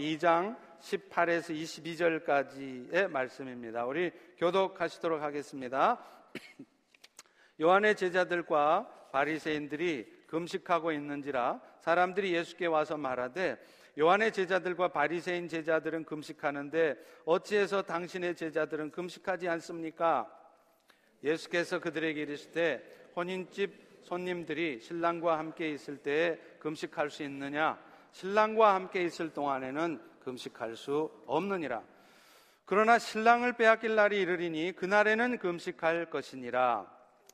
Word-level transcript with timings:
2장 0.00 0.56
18에서 0.80 1.54
22절까지의 1.54 3.10
말씀입니다. 3.10 3.84
우리 3.84 4.10
교독하시도록 4.36 5.20
하겠습니다. 5.20 5.98
요한의 7.60 7.96
제자들과 7.96 9.08
바리새인들이 9.12 10.24
금식하고 10.28 10.92
있는지라 10.92 11.60
사람들이 11.80 12.34
예수께 12.34 12.66
와서 12.66 12.96
말하되 12.96 13.58
요한의 13.98 14.32
제자들과 14.32 14.88
바리새인 14.88 15.48
제자들은 15.48 16.04
금식하는데 16.04 16.96
어찌해서 17.24 17.82
당신의 17.82 18.36
제자들은 18.36 18.92
금식하지 18.92 19.48
않습니까? 19.48 20.32
예수께서 21.24 21.80
그들에게 21.80 22.22
이르시되 22.22 23.10
혼인집 23.16 23.88
손님들이 24.04 24.78
신랑과 24.80 25.38
함께 25.38 25.70
있을 25.70 25.98
때에 25.98 26.36
금식할 26.60 27.10
수 27.10 27.24
있느냐? 27.24 27.87
신랑과 28.12 28.74
함께 28.74 29.02
있을 29.04 29.32
동안에는 29.32 30.00
금식할 30.20 30.76
수 30.76 31.10
없느니라. 31.26 31.82
그러나 32.64 32.98
신랑을 32.98 33.54
빼앗길 33.54 33.94
날이 33.94 34.20
이르리니 34.20 34.72
그날에는 34.76 35.38
금식할 35.38 36.10
것이니라. 36.10 36.86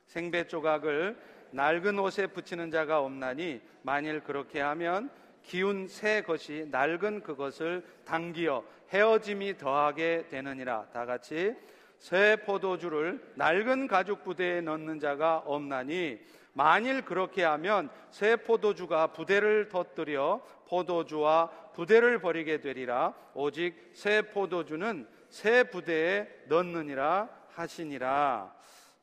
생배 0.06 0.46
조각을 0.46 1.16
낡은 1.50 1.98
옷에 1.98 2.28
붙이는 2.28 2.70
자가 2.70 3.00
없나니 3.00 3.60
만일 3.82 4.20
그렇게 4.20 4.60
하면 4.60 5.10
기운 5.42 5.88
새 5.88 6.22
것이 6.22 6.66
낡은 6.70 7.22
그것을 7.22 7.84
당기어 8.04 8.64
헤어짐이 8.92 9.58
더하게 9.58 10.26
되느니라. 10.28 10.86
다 10.92 11.04
같이 11.04 11.54
새 11.98 12.36
포도주를 12.44 13.32
낡은 13.34 13.88
가죽 13.88 14.24
부대에 14.24 14.60
넣는 14.60 15.00
자가 15.00 15.38
없나니 15.38 16.20
만일 16.54 17.04
그렇게 17.04 17.42
하면 17.44 17.90
새 18.10 18.36
포도주가 18.36 19.08
부대를 19.08 19.68
터뜨려 19.68 20.40
포도주와 20.68 21.50
부대를 21.74 22.20
버리게 22.20 22.60
되리라 22.60 23.14
오직 23.34 23.90
새 23.92 24.22
포도주는 24.22 25.06
새 25.28 25.64
부대에 25.64 26.28
넣느니라 26.46 27.28
하시니라 27.50 28.54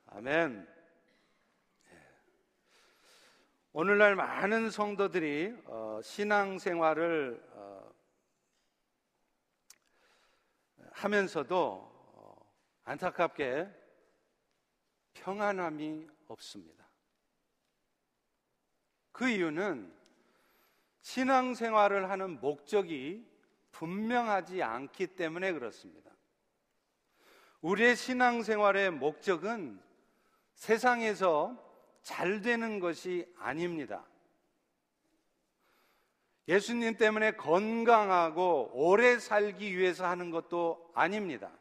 아멘. 0.08 0.68
오늘날 3.74 4.16
많은 4.16 4.70
성도들이 4.70 5.56
어, 5.66 6.02
신앙생활을 6.04 7.42
어, 7.54 7.92
하면서도 10.92 11.56
어, 12.14 12.36
안타깝게 12.84 13.70
평안함이 15.14 16.08
없습니다. 16.28 16.81
그 19.22 19.30
이유는 19.30 19.94
신앙생활을 21.02 22.10
하는 22.10 22.40
목적이 22.40 23.24
분명하지 23.72 24.64
않기 24.64 25.16
때문에 25.16 25.54
그렇습니다. 25.54 26.10
우리의 27.62 27.96
신앙생활의 27.96 28.90
목적은 28.90 29.80
세상에서 30.56 31.56
잘 32.02 32.42
되는 32.42 32.80
것이 32.80 33.32
아닙니다. 33.38 34.04
예수님 36.48 36.98
때문에 36.98 37.34
건강하고 37.34 38.72
오래 38.74 39.20
살기 39.20 39.78
위해서 39.78 40.08
하는 40.08 40.32
것도 40.32 40.90
아닙니다. 40.96 41.52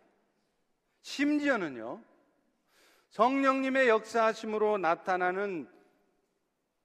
심지어는요, 1.03 2.03
성령님의 3.11 3.91
역사하심으로 3.91 4.79
나타나는 4.79 5.80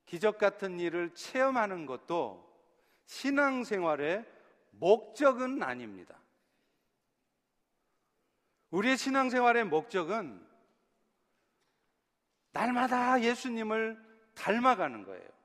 기적 0.05 0.37
같은 0.37 0.79
일을 0.79 1.13
체험하는 1.13 1.85
것도 1.85 2.45
신앙생활의 3.05 4.25
목적은 4.71 5.63
아닙니다. 5.63 6.17
우리의 8.71 8.97
신앙생활의 8.97 9.65
목적은 9.65 10.45
날마다 12.51 13.21
예수님을 13.21 14.01
닮아가는 14.35 15.03
거예요. 15.03 15.35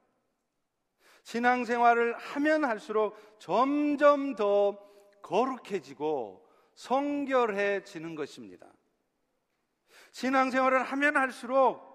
신앙생활을 1.22 2.16
하면 2.16 2.64
할수록 2.64 3.16
점점 3.38 4.34
더 4.34 4.78
거룩해지고 5.22 6.48
성결해지는 6.74 8.14
것입니다. 8.14 8.66
신앙생활을 10.12 10.82
하면 10.82 11.16
할수록 11.16 11.89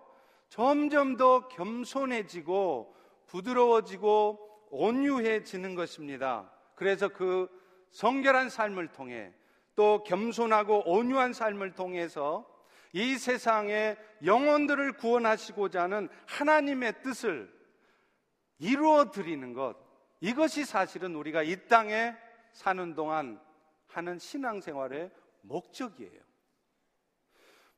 점점 0.49 1.17
더 1.17 1.47
겸손해지고 1.47 2.95
부드러워지고 3.27 4.67
온유해지는 4.71 5.75
것입니다. 5.75 6.51
그래서 6.75 7.07
그 7.07 7.47
성결한 7.91 8.49
삶을 8.49 8.89
통해 8.89 9.33
또 9.75 10.03
겸손하고 10.03 10.89
온유한 10.89 11.33
삶을 11.33 11.73
통해서 11.73 12.45
이 12.93 13.17
세상의 13.17 13.97
영혼들을 14.23 14.93
구원하시고자 14.93 15.83
하는 15.83 16.07
하나님의 16.27 17.01
뜻을 17.01 17.53
이루어 18.57 19.11
드리는 19.11 19.53
것. 19.53 19.75
이것이 20.21 20.63
사실은 20.63 21.15
우리가 21.15 21.43
이 21.43 21.67
땅에 21.67 22.15
사는 22.53 22.95
동안 22.95 23.39
하는 23.87 24.17
신앙생활의 24.17 25.11
목적이에요. 25.41 26.21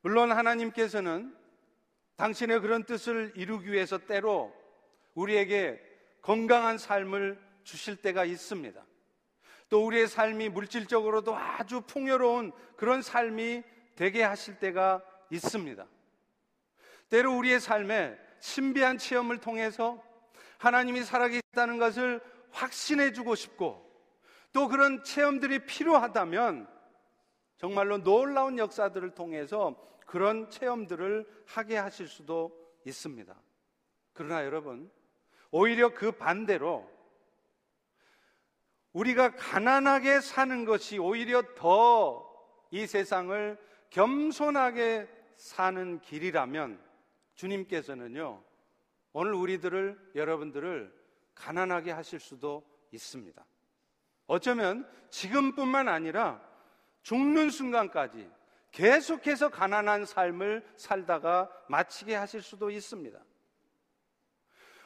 물론 0.00 0.30
하나님께서는 0.32 1.36
당신의 2.18 2.60
그런 2.60 2.82
뜻을 2.82 3.32
이루기 3.36 3.70
위해서 3.72 3.96
때로 3.96 4.52
우리에게 5.14 5.80
건강한 6.20 6.76
삶을 6.76 7.40
주실 7.62 7.96
때가 7.96 8.24
있습니다. 8.24 8.84
또 9.68 9.86
우리의 9.86 10.08
삶이 10.08 10.48
물질적으로도 10.48 11.36
아주 11.36 11.80
풍요로운 11.82 12.52
그런 12.76 13.02
삶이 13.02 13.62
되게 13.94 14.24
하실 14.24 14.58
때가 14.58 15.00
있습니다. 15.30 15.86
때로 17.08 17.36
우리의 17.36 17.60
삶에 17.60 18.18
신비한 18.40 18.98
체험을 18.98 19.38
통해서 19.38 20.02
하나님이 20.58 21.04
살아계시다는 21.04 21.78
것을 21.78 22.20
확신해 22.50 23.12
주고 23.12 23.36
싶고 23.36 23.88
또 24.52 24.66
그런 24.66 25.04
체험들이 25.04 25.66
필요하다면 25.66 26.68
정말로 27.58 28.02
놀라운 28.02 28.58
역사들을 28.58 29.10
통해서 29.10 29.76
그런 30.08 30.50
체험들을 30.50 31.44
하게 31.46 31.76
하실 31.76 32.08
수도 32.08 32.50
있습니다. 32.84 33.32
그러나 34.12 34.44
여러분, 34.44 34.90
오히려 35.52 35.94
그 35.94 36.10
반대로 36.10 36.90
우리가 38.92 39.36
가난하게 39.36 40.20
사는 40.20 40.64
것이 40.64 40.98
오히려 40.98 41.42
더 41.54 42.28
이 42.70 42.86
세상을 42.86 43.58
겸손하게 43.90 45.08
사는 45.36 46.00
길이라면 46.00 46.80
주님께서는요, 47.34 48.42
오늘 49.12 49.34
우리들을, 49.34 50.12
여러분들을 50.14 50.92
가난하게 51.34 51.92
하실 51.92 52.20
수도 52.20 52.64
있습니다. 52.90 53.44
어쩌면 54.26 54.88
지금뿐만 55.10 55.88
아니라 55.88 56.42
죽는 57.02 57.50
순간까지 57.50 58.28
계속해서 58.70 59.48
가난한 59.48 60.04
삶을 60.04 60.64
살다가 60.76 61.50
마치게 61.68 62.14
하실 62.14 62.42
수도 62.42 62.70
있습니다. 62.70 63.18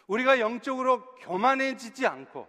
우리가 0.06 0.40
영적으로 0.40 1.04
교만해지지 1.16 2.06
않고 2.06 2.48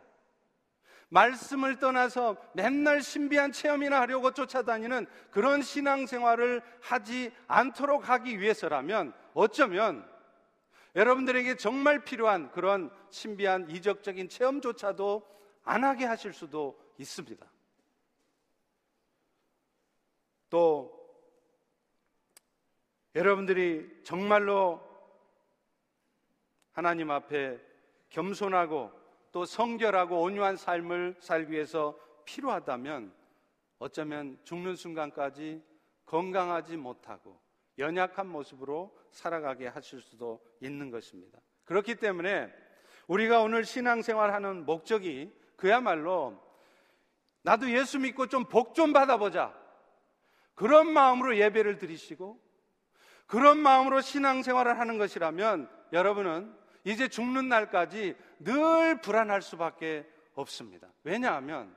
말씀을 1.10 1.78
떠나서 1.78 2.38
맨날 2.54 3.02
신비한 3.02 3.52
체험이나 3.52 4.02
하려고 4.02 4.32
쫓아다니는 4.32 5.06
그런 5.30 5.62
신앙생활을 5.62 6.62
하지 6.82 7.32
않도록 7.48 8.10
하기 8.10 8.40
위해서라면 8.40 9.14
어쩌면 9.36 10.10
여러분들에게 10.96 11.56
정말 11.58 12.04
필요한 12.04 12.52
그런 12.52 12.92
신비한 13.12 13.70
이적적인 13.70 14.30
체험조차도 14.30 15.28
안 15.64 15.84
하게 15.84 16.06
하실 16.06 16.34
수도 16.34 16.80
있습니다. 16.98 17.46
또 20.50 20.93
여러분들이 23.16 24.02
정말로 24.04 24.82
하나님 26.72 27.12
앞에 27.12 27.60
겸손하고 28.10 28.92
또 29.32 29.46
성결하고 29.46 30.22
온유한 30.22 30.58
삶을 30.58 31.18
살기 31.20 31.52
위해서 31.52 31.98
필요하다면 32.26 33.14
어쩌면 33.80 34.40
죽는 34.44 34.76
순간까지 34.76 35.62
건강하지 36.06 36.78
못하고 36.78 37.40
연약한 37.78 38.28
모습으로 38.28 38.96
살아가게 39.12 39.68
하실 39.68 40.02
수도 40.02 40.44
있는 40.60 40.90
것입니다. 40.90 41.40
그렇기 41.66 41.96
때문에 41.96 42.52
우리가 43.08 43.42
오늘 43.42 43.64
신앙생활하는 43.64 44.66
목적이 44.66 45.32
그야말로 45.56 46.42
나도 47.44 47.70
예수 47.72 48.00
믿고 48.00 48.28
좀 48.28 48.46
복좀 48.46 48.94
받아보자. 48.94 49.54
그런 50.56 50.92
마음으로 50.92 51.38
예배를 51.38 51.78
드리시고 51.78 52.40
그런 53.26 53.60
마음으로 53.60 54.02
신앙생활을 54.02 54.80
하는 54.80 54.98
것이라면 54.98 55.70
여러분은 55.92 56.54
이제 56.84 57.08
죽는 57.08 57.48
날까지 57.50 58.16
늘 58.40 59.02
불안할 59.02 59.42
수밖에 59.42 60.06
없습니다. 60.36 60.88
왜냐하면 61.04 61.74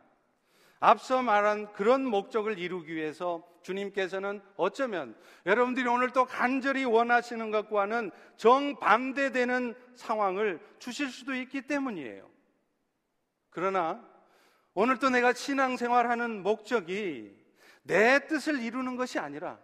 앞서 0.81 1.23
말한 1.23 1.73
그런 1.73 2.05
목적을 2.05 2.59
이루기 2.59 2.95
위해서 2.95 3.47
주님께서는 3.63 4.41
어쩌면 4.57 5.17
여러분들이 5.45 5.89
오늘 5.89 6.11
또 6.11 6.25
간절히 6.25 6.85
원하시는 6.85 7.51
것과는 7.51 8.11
정반대되는 8.37 9.75
상황을 9.95 10.61
주실 10.79 11.09
수도 11.09 11.35
있기 11.35 11.63
때문이에요. 11.63 12.29
그러나 13.51 14.05
오늘 14.75 14.99
또 14.99 15.09
내가 15.09 15.33
신앙생활하는 15.33 16.43
목적이 16.43 17.35
내 17.83 18.27
뜻을 18.27 18.61
이루는 18.61 18.97
것이 18.97 19.19
아니라 19.19 19.59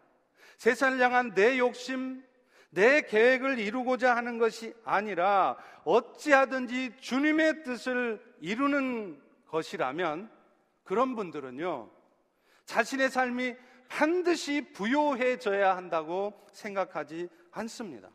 세상을 0.59 1.01
향한 1.01 1.35
내 1.35 1.59
욕심, 1.59 2.23
내 2.71 3.03
계획을 3.03 3.59
이루고자 3.59 4.17
하는 4.17 4.39
것이 4.39 4.75
아니라 4.85 5.57
어찌하든지 5.85 6.97
주님의 7.01 7.65
뜻을 7.65 8.23
이루는 8.41 9.21
것이라면 9.47 10.31
그런 10.85 11.15
분들은요, 11.15 11.91
자신의 12.65 13.11
삶이 13.11 13.55
반드시 13.89 14.73
부요해져야 14.73 15.77
한다고 15.77 16.33
생각하지 16.53 17.29
않습니다. 17.51 18.09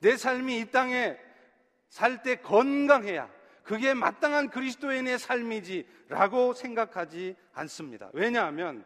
내 0.00 0.16
삶이 0.16 0.58
이 0.58 0.70
땅에 0.70 1.18
살 1.88 2.22
때 2.22 2.36
건강해야 2.36 3.28
그게 3.62 3.94
마땅한 3.94 4.50
그리스도인의 4.50 5.18
삶이지라고 5.18 6.54
생각하지 6.54 7.36
않습니다. 7.52 8.10
왜냐하면 8.12 8.84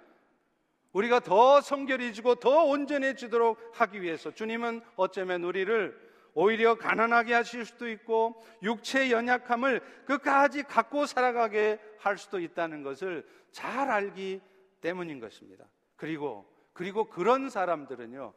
우리가 0.94 1.20
더 1.20 1.60
성결해지고 1.60 2.36
더 2.36 2.64
온전해지도록 2.64 3.58
하기 3.74 4.00
위해서 4.00 4.30
주님은 4.30 4.80
어쩌면 4.96 5.44
우리를 5.44 6.02
오히려 6.34 6.76
가난하게 6.76 7.34
하실 7.34 7.64
수도 7.64 7.88
있고 7.88 8.42
육체의 8.62 9.12
연약함을 9.12 9.80
끝까지 10.06 10.62
갖고 10.62 11.06
살아가게 11.06 11.78
할 11.98 12.16
수도 12.16 12.40
있다는 12.40 12.82
것을 12.82 13.26
잘 13.52 13.90
알기 13.90 14.40
때문인 14.80 15.20
것입니다. 15.20 15.64
그리고 15.96 16.48
그리고 16.72 17.08
그런 17.08 17.50
사람들은요. 17.50 18.32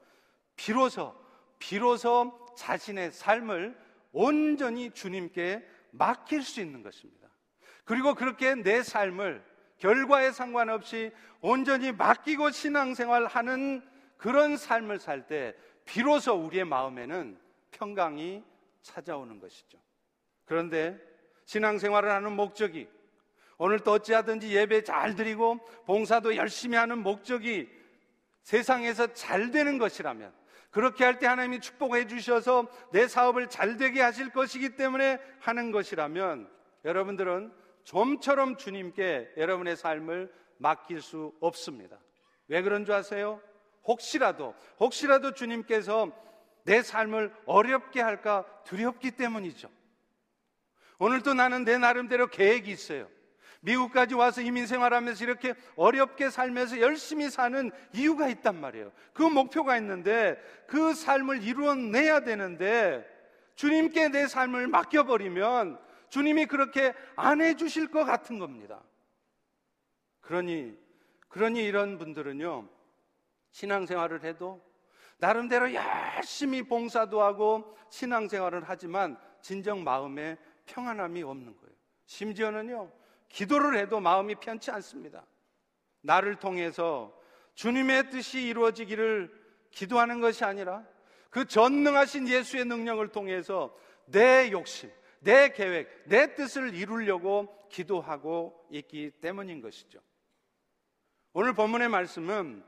비로소 0.55 1.15
비로소 1.59 2.53
자신의 2.55 3.11
삶을 3.11 3.77
온전히 4.11 4.91
주님께 4.91 5.67
맡길 5.91 6.43
수 6.43 6.59
있는 6.61 6.81
것입니다. 6.81 7.27
그리고 7.83 8.15
그렇게 8.15 8.55
내 8.55 8.83
삶을 8.83 9.43
결과에 9.77 10.31
상관없이 10.31 11.11
온전히 11.41 11.91
맡기고 11.91 12.51
신앙생활하는 12.51 13.81
그런 14.17 14.57
삶을 14.57 14.99
살 14.99 15.27
때 15.27 15.55
비로소 15.85 16.33
우리의 16.33 16.65
마음에는 16.65 17.37
평강이 17.71 18.43
찾아오는 18.81 19.39
것이죠. 19.39 19.77
그런데 20.45 20.99
신앙생활을 21.45 22.09
하는 22.09 22.33
목적이 22.33 22.89
오늘 23.57 23.79
또 23.79 23.93
어찌하든지 23.93 24.55
예배 24.55 24.83
잘 24.83 25.15
드리고 25.15 25.59
봉사도 25.85 26.35
열심히 26.35 26.77
하는 26.77 26.99
목적이 26.99 27.69
세상에서 28.43 29.13
잘 29.13 29.51
되는 29.51 29.77
것이라면 29.77 30.31
그렇게 30.71 31.03
할 31.03 31.19
때 31.19 31.27
하나님이 31.27 31.59
축복해 31.59 32.07
주셔서 32.07 32.67
내 32.91 33.07
사업을 33.07 33.47
잘 33.49 33.77
되게 33.77 34.01
하실 34.01 34.29
것이기 34.31 34.75
때문에 34.75 35.19
하는 35.39 35.71
것이라면 35.71 36.49
여러분들은 36.85 37.51
좀처럼 37.87 38.57
주님께 38.57 39.31
여러분의 39.37 39.77
삶을 39.77 40.31
맡길 40.57 41.01
수 41.01 41.33
없습니다. 41.39 41.97
왜 42.49 42.61
그런 42.61 42.83
줄 42.83 42.93
아세요? 42.93 43.41
혹시라도, 43.85 44.55
혹시라도 44.77 45.33
주님께서 45.33 46.11
내 46.65 46.81
삶을 46.81 47.33
어렵게 47.45 48.01
할까 48.01 48.45
두렵기 48.65 49.11
때문이죠. 49.11 49.69
오늘도 50.99 51.33
나는 51.33 51.63
내 51.63 51.77
나름대로 51.77 52.27
계획이 52.27 52.69
있어요. 52.69 53.07
미국까지 53.61 54.15
와서 54.15 54.41
이민 54.41 54.67
생활하면서 54.67 55.23
이렇게 55.23 55.53
어렵게 55.77 56.29
살면서 56.29 56.81
열심히 56.81 57.29
사는 57.29 57.71
이유가 57.93 58.27
있단 58.27 58.59
말이에요. 58.59 58.91
그 59.13 59.23
목표가 59.23 59.77
있는데 59.77 60.37
그 60.67 60.93
삶을 60.93 61.41
이루어내야 61.41 62.21
되는데 62.21 63.05
주님께 63.55 64.09
내 64.09 64.27
삶을 64.27 64.67
맡겨버리면 64.67 65.87
주님이 66.09 66.45
그렇게 66.45 66.93
안 67.15 67.41
해주실 67.41 67.91
것 67.91 68.03
같은 68.03 68.39
겁니다. 68.39 68.81
그러니, 70.21 70.77
그러니 71.27 71.63
이런 71.63 71.97
분들은요, 71.97 72.67
신앙생활을 73.51 74.23
해도 74.23 74.61
나름대로 75.17 75.73
열심히 75.73 76.63
봉사도 76.63 77.21
하고 77.21 77.77
신앙생활을 77.89 78.63
하지만 78.65 79.17
진정 79.41 79.83
마음에 79.83 80.37
평안함이 80.65 81.23
없는 81.23 81.57
거예요. 81.57 81.75
심지어는요, 82.05 82.91
기도를 83.29 83.77
해도 83.77 83.99
마음이 83.99 84.35
편치 84.35 84.71
않습니다. 84.71 85.25
나를 86.01 86.35
통해서 86.35 87.13
주님의 87.55 88.11
뜻이 88.11 88.41
이루어지기를 88.43 89.33
기도하는 89.71 90.21
것이 90.21 90.45
아니라 90.45 90.85
그 91.29 91.45
전능하신 91.45 92.27
예수의 92.27 92.65
능력을 92.65 93.05
통해서 93.09 93.75
내 94.05 94.51
욕심, 94.51 94.91
내 95.19 95.49
계획, 95.49 96.03
내 96.05 96.35
뜻을 96.35 96.73
이루려고 96.73 97.67
기도하고 97.69 98.67
있기 98.71 99.11
때문인 99.21 99.61
것이죠. 99.61 99.99
오늘 101.33 101.53
본문의 101.53 101.89
말씀은 101.89 102.63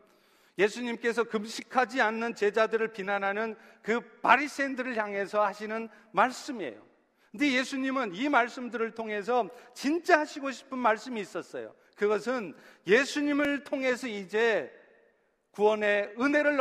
예수님께서 0.57 1.23
금식하지 1.23 2.01
않는 2.01 2.35
제자들을 2.35 2.89
비난하는 2.91 3.55
그 3.81 4.01
바리새인들을 4.21 4.97
향해서 4.97 5.43
하시는 5.43 5.89
말씀이에요. 6.11 6.85
근데 7.31 7.51
예수님은 7.53 8.15
이 8.15 8.27
말씀들을 8.27 8.91
통해서 8.91 9.49
진짜 9.73 10.19
하시고 10.19 10.51
싶은 10.51 10.77
말씀이 10.77 11.21
있었어요. 11.21 11.73
그것은 11.95 12.55
예수님을 12.87 13.63
통해서 13.63 14.07
이제 14.07 14.71
구원의 15.51 16.15
은혜를 16.19 16.59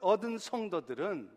얻은 0.00 0.38
성도들은 0.38 1.30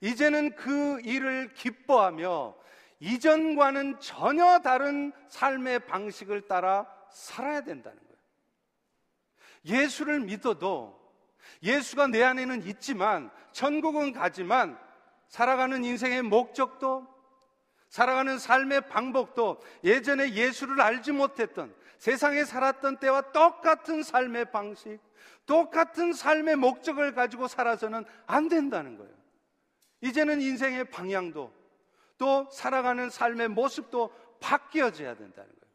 이제는 0.00 0.54
그 0.56 1.00
일을 1.00 1.54
기뻐하며 1.54 2.56
이전과는 3.00 4.00
전혀 4.00 4.60
다른 4.60 5.12
삶의 5.28 5.86
방식을 5.86 6.42
따라 6.42 6.86
살아야 7.10 7.62
된다는 7.62 7.98
거예요. 7.98 8.14
예수를 9.64 10.20
믿어도 10.20 11.02
예수가 11.62 12.08
내 12.08 12.22
안에는 12.22 12.62
있지만 12.66 13.30
천국은 13.52 14.12
가지만 14.12 14.78
살아가는 15.28 15.82
인생의 15.84 16.22
목적도 16.22 17.06
살아가는 17.88 18.38
삶의 18.38 18.88
방법도 18.88 19.62
예전에 19.84 20.32
예수를 20.32 20.80
알지 20.80 21.12
못했던 21.12 21.74
세상에 21.98 22.44
살았던 22.44 22.98
때와 22.98 23.32
똑같은 23.32 24.02
삶의 24.02 24.50
방식, 24.50 24.98
똑같은 25.46 26.12
삶의 26.12 26.56
목적을 26.56 27.14
가지고 27.14 27.48
살아서는 27.48 28.04
안 28.26 28.48
된다는 28.48 28.98
거예요. 28.98 29.14
이제는 30.00 30.40
인생의 30.40 30.90
방향도 30.90 31.52
또 32.24 32.48
살아가는 32.50 33.10
삶의 33.10 33.48
모습도 33.48 34.10
바뀌어져야 34.40 35.14
된다는 35.14 35.50
거예요. 35.50 35.74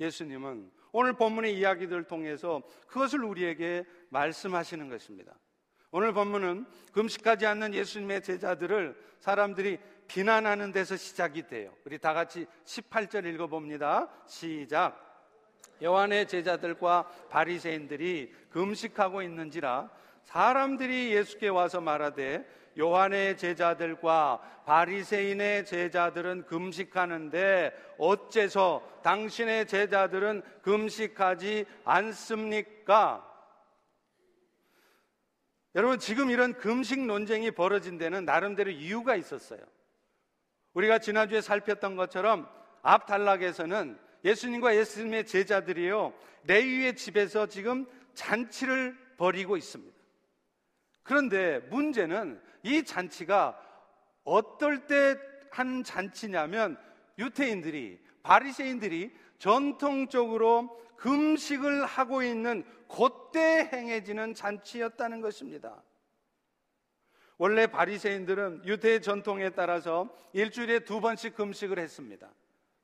예수님은 0.00 0.70
오늘 0.92 1.12
본문의 1.12 1.58
이야기들을 1.58 2.04
통해서 2.04 2.62
그것을 2.86 3.22
우리에게 3.22 3.84
말씀하시는 4.08 4.88
것입니다. 4.88 5.34
오늘 5.90 6.14
본문은 6.14 6.64
금식하지 6.94 7.44
않는 7.44 7.74
예수님의 7.74 8.22
제자들을 8.22 8.96
사람들이 9.18 9.78
비난하는 10.08 10.72
데서 10.72 10.96
시작이 10.96 11.46
돼요. 11.46 11.74
우리 11.84 11.98
다 11.98 12.14
같이 12.14 12.46
18절 12.64 13.26
읽어봅니다. 13.34 14.08
시작. 14.26 15.28
요한의 15.82 16.28
제자들과 16.28 17.08
바리새인들이 17.28 18.32
금식하고 18.48 19.20
있는지라 19.20 19.90
사람들이 20.22 21.12
예수께 21.12 21.48
와서 21.48 21.82
말하되 21.82 22.46
요한의 22.78 23.36
제자들과 23.36 24.40
바리새인의 24.64 25.66
제자들은 25.66 26.46
금식하는데 26.46 27.72
어째서 27.98 29.00
당신의 29.02 29.66
제자들은 29.66 30.42
금식하지 30.62 31.66
않습니까? 31.84 33.26
여러분 35.74 35.98
지금 35.98 36.30
이런 36.30 36.54
금식 36.54 37.04
논쟁이 37.04 37.50
벌어진 37.52 37.98
데는 37.98 38.24
나름대로 38.24 38.70
이유가 38.70 39.14
있었어요. 39.16 39.60
우리가 40.74 40.98
지난주에 40.98 41.40
살폈던 41.40 41.96
것처럼 41.96 42.48
앞 42.82 43.06
단락에서는 43.06 43.98
예수님과 44.24 44.76
예수님의 44.76 45.26
제자들이요 45.26 46.12
레위의 46.44 46.96
집에서 46.96 47.46
지금 47.46 47.86
잔치를 48.14 48.96
벌이고 49.16 49.56
있습니다. 49.56 49.99
그런데 51.10 51.58
문제는 51.70 52.40
이 52.62 52.84
잔치가 52.84 53.60
어떨 54.22 54.86
때 54.86 55.30
한 55.50 55.82
잔치냐면 55.82 56.78
유태인들이 57.18 58.00
바리새인들이 58.22 59.12
전통적으로 59.38 60.80
금식을 60.96 61.84
하고 61.86 62.22
있는 62.22 62.64
그때 62.88 63.68
행해지는 63.72 64.34
잔치였다는 64.34 65.20
것입니다. 65.20 65.82
원래 67.38 67.66
바리새인들은 67.66 68.62
유대 68.66 69.00
전통에 69.00 69.50
따라서 69.50 70.14
일주일에 70.32 70.80
두 70.80 71.00
번씩 71.00 71.34
금식을 71.34 71.78
했습니다. 71.78 72.30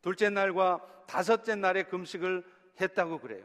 둘째 0.00 0.30
날과 0.30 1.04
다섯째 1.06 1.54
날에 1.54 1.82
금식을 1.84 2.44
했다고 2.80 3.18
그래요. 3.20 3.44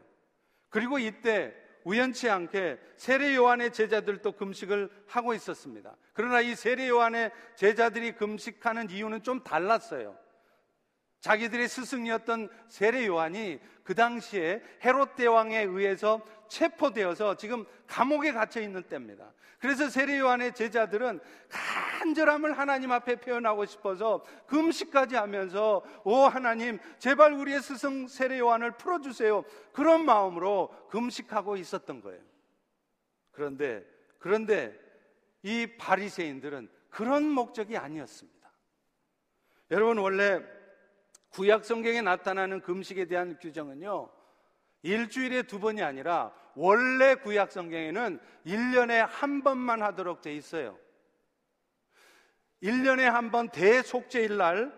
그리고 0.70 0.98
이때 0.98 1.54
우연치 1.84 2.28
않게 2.28 2.78
세례 2.96 3.34
요한의 3.34 3.72
제자들도 3.72 4.32
금식을 4.32 4.90
하고 5.06 5.34
있었습니다. 5.34 5.96
그러나 6.12 6.40
이 6.40 6.54
세례 6.54 6.88
요한의 6.88 7.30
제자들이 7.56 8.12
금식하는 8.12 8.90
이유는 8.90 9.22
좀 9.22 9.42
달랐어요. 9.42 10.16
자기들의 11.22 11.68
스승이었던 11.68 12.48
세례 12.68 13.06
요한이 13.06 13.60
그 13.84 13.94
당시에 13.94 14.60
헤롯 14.84 15.14
대왕에 15.14 15.62
의해서 15.62 16.20
체포되어서 16.48 17.36
지금 17.36 17.64
감옥에 17.86 18.32
갇혀 18.32 18.60
있는 18.60 18.82
때입니다. 18.82 19.32
그래서 19.60 19.88
세례 19.88 20.18
요한의 20.18 20.52
제자들은 20.52 21.20
간절함을 21.48 22.58
하나님 22.58 22.90
앞에 22.90 23.20
표현하고 23.20 23.66
싶어서 23.66 24.24
금식까지 24.48 25.14
하면서 25.14 25.84
오 26.02 26.16
하나님 26.24 26.80
제발 26.98 27.32
우리의 27.34 27.62
스승 27.62 28.08
세례 28.08 28.40
요한을 28.40 28.72
풀어 28.72 29.00
주세요. 29.00 29.44
그런 29.72 30.04
마음으로 30.04 30.74
금식하고 30.90 31.56
있었던 31.56 32.00
거예요. 32.00 32.20
그런데 33.30 33.86
그런데 34.18 34.76
이 35.44 35.68
바리새인들은 35.78 36.68
그런 36.90 37.28
목적이 37.28 37.76
아니었습니다. 37.76 38.50
여러분 39.70 39.98
원래 39.98 40.42
구약 41.32 41.64
성경에 41.64 42.02
나타나는 42.02 42.60
금식에 42.60 43.06
대한 43.06 43.38
규정은요. 43.38 44.10
일주일에 44.82 45.42
두 45.44 45.60
번이 45.60 45.82
아니라 45.82 46.32
원래 46.54 47.14
구약 47.14 47.50
성경에는 47.52 48.20
1년에 48.46 49.06
한 49.08 49.42
번만 49.42 49.82
하도록 49.82 50.20
돼 50.20 50.34
있어요. 50.34 50.78
1년에 52.62 53.02
한 53.02 53.30
번 53.30 53.48
대속죄일 53.48 54.36
날 54.36 54.72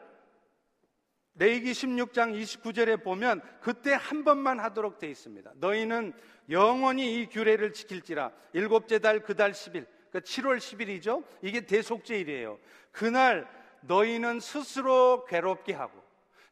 레이기 1.34 1.72
16장 1.72 2.32
29절에 2.40 3.02
보면 3.02 3.40
그때 3.60 3.92
한 3.92 4.22
번만 4.22 4.60
하도록 4.60 4.98
돼 4.98 5.08
있습니다. 5.10 5.52
너희는 5.56 6.12
영원히 6.50 7.20
이 7.20 7.26
규례를 7.28 7.72
지킬지라 7.72 8.30
일곱째 8.52 9.00
달 9.00 9.20
그 9.20 9.34
달 9.34 9.50
10일 9.50 9.86
그러니까 10.10 10.20
7월 10.20 10.58
10일이죠. 10.58 11.24
이게 11.42 11.62
대속죄일이에요. 11.66 12.60
그날 12.92 13.48
너희는 13.80 14.38
스스로 14.38 15.24
괴롭게 15.24 15.72
하고 15.72 16.03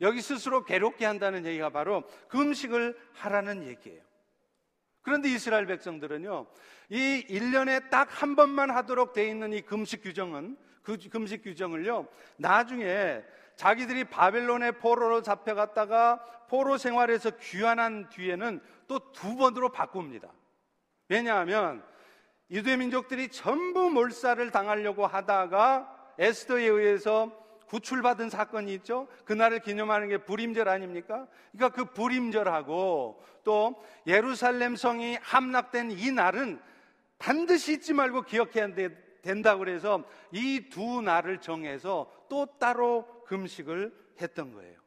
여기 0.02 0.20
스스로 0.20 0.64
괴롭게 0.64 1.06
한다는 1.06 1.46
얘기가 1.46 1.70
바로 1.70 2.02
금식을 2.28 2.98
하라는 3.14 3.66
얘기예요. 3.66 4.02
그런데 5.02 5.28
이스라엘 5.28 5.66
백성들은요, 5.66 6.46
이 6.90 7.24
1년에 7.28 7.90
딱 7.90 8.08
한 8.22 8.36
번만 8.36 8.70
하도록 8.70 9.12
돼 9.12 9.26
있는 9.28 9.52
이 9.52 9.62
금식 9.62 10.02
규정은, 10.02 10.56
그 10.82 10.96
금식 10.98 11.42
규정을요, 11.42 12.06
나중에 12.36 13.22
자기들이 13.56 14.04
바벨론의 14.04 14.78
포로로 14.78 15.22
잡혀갔다가 15.22 16.24
포로 16.48 16.78
생활에서 16.78 17.30
귀환한 17.38 18.08
뒤에는 18.10 18.60
또 18.88 19.12
두 19.12 19.36
번으로 19.36 19.70
바꿉니다. 19.70 20.28
왜냐하면 21.08 21.84
유대 22.50 22.76
민족들이 22.76 23.28
전부 23.28 23.90
몰살을 23.90 24.50
당하려고 24.50 25.06
하다가 25.06 26.14
에스더에 26.18 26.64
의해서 26.64 27.30
구출받은 27.72 28.28
사건이 28.28 28.74
있죠. 28.74 29.08
그날을 29.24 29.60
기념하는 29.60 30.08
게 30.08 30.18
불임절 30.18 30.68
아닙니까? 30.68 31.26
그러니까 31.52 31.74
그 31.74 31.86
불임절하고 31.94 33.24
또 33.44 33.82
예루살렘 34.06 34.76
성이 34.76 35.16
함락된 35.22 35.90
이 35.92 36.12
날은 36.12 36.60
반드시 37.18 37.72
잊지 37.72 37.94
말고 37.94 38.22
기억해야 38.22 38.68
된다고 39.22 39.60
그래서 39.60 40.04
이 40.32 40.68
두 40.70 41.00
날을 41.00 41.40
정해서 41.40 42.12
또 42.28 42.44
따로 42.58 43.06
금식을 43.24 43.90
했던 44.20 44.52
거예요. 44.52 44.78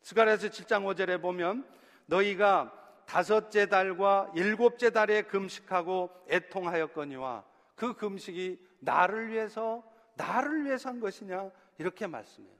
스가랴서 0.00 0.48
7장 0.48 0.84
5절에 0.84 1.20
보면 1.20 1.68
너희가 2.06 2.72
다섯째 3.04 3.66
달과 3.66 4.32
일곱째 4.34 4.88
달에 4.88 5.22
금식하고 5.22 6.10
애통하였거니와 6.30 7.44
그 7.74 7.92
금식이 7.92 8.58
나를 8.80 9.28
위해서 9.28 9.84
나를 10.14 10.64
위해서 10.64 10.88
한 10.88 10.98
것이냐 10.98 11.50
이렇게 11.78 12.06
말씀해요. 12.06 12.54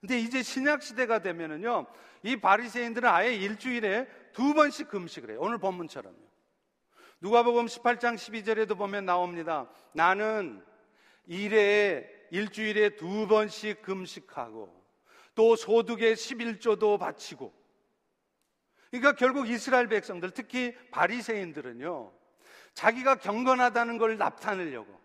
근데 0.00 0.18
이제 0.18 0.42
신약 0.42 0.82
시대가 0.82 1.20
되면은요, 1.20 1.86
이 2.24 2.36
바리새인들은 2.36 3.08
아예 3.08 3.34
일주일에 3.34 4.08
두 4.32 4.54
번씩 4.54 4.88
금식을 4.88 5.30
해요. 5.30 5.38
오늘 5.40 5.58
본문처럼요. 5.58 6.32
누가복음 7.20 7.66
18장 7.66 8.14
12절에도 8.16 8.76
보면 8.76 9.04
나옵니다. 9.04 9.70
나는 9.92 10.64
일에 11.26 12.08
일주일에 12.30 12.96
두 12.96 13.28
번씩 13.28 13.82
금식하고 13.82 14.82
또 15.34 15.54
소득의 15.54 16.16
11조도 16.16 16.98
바치고 16.98 17.52
그러니까 18.90 19.12
결국 19.12 19.48
이스라엘 19.48 19.88
백성들 19.88 20.32
특히 20.32 20.74
바리새인들은요. 20.90 22.12
자기가 22.74 23.16
경건하다는 23.16 23.98
걸 23.98 24.18
나타내려고 24.18 25.00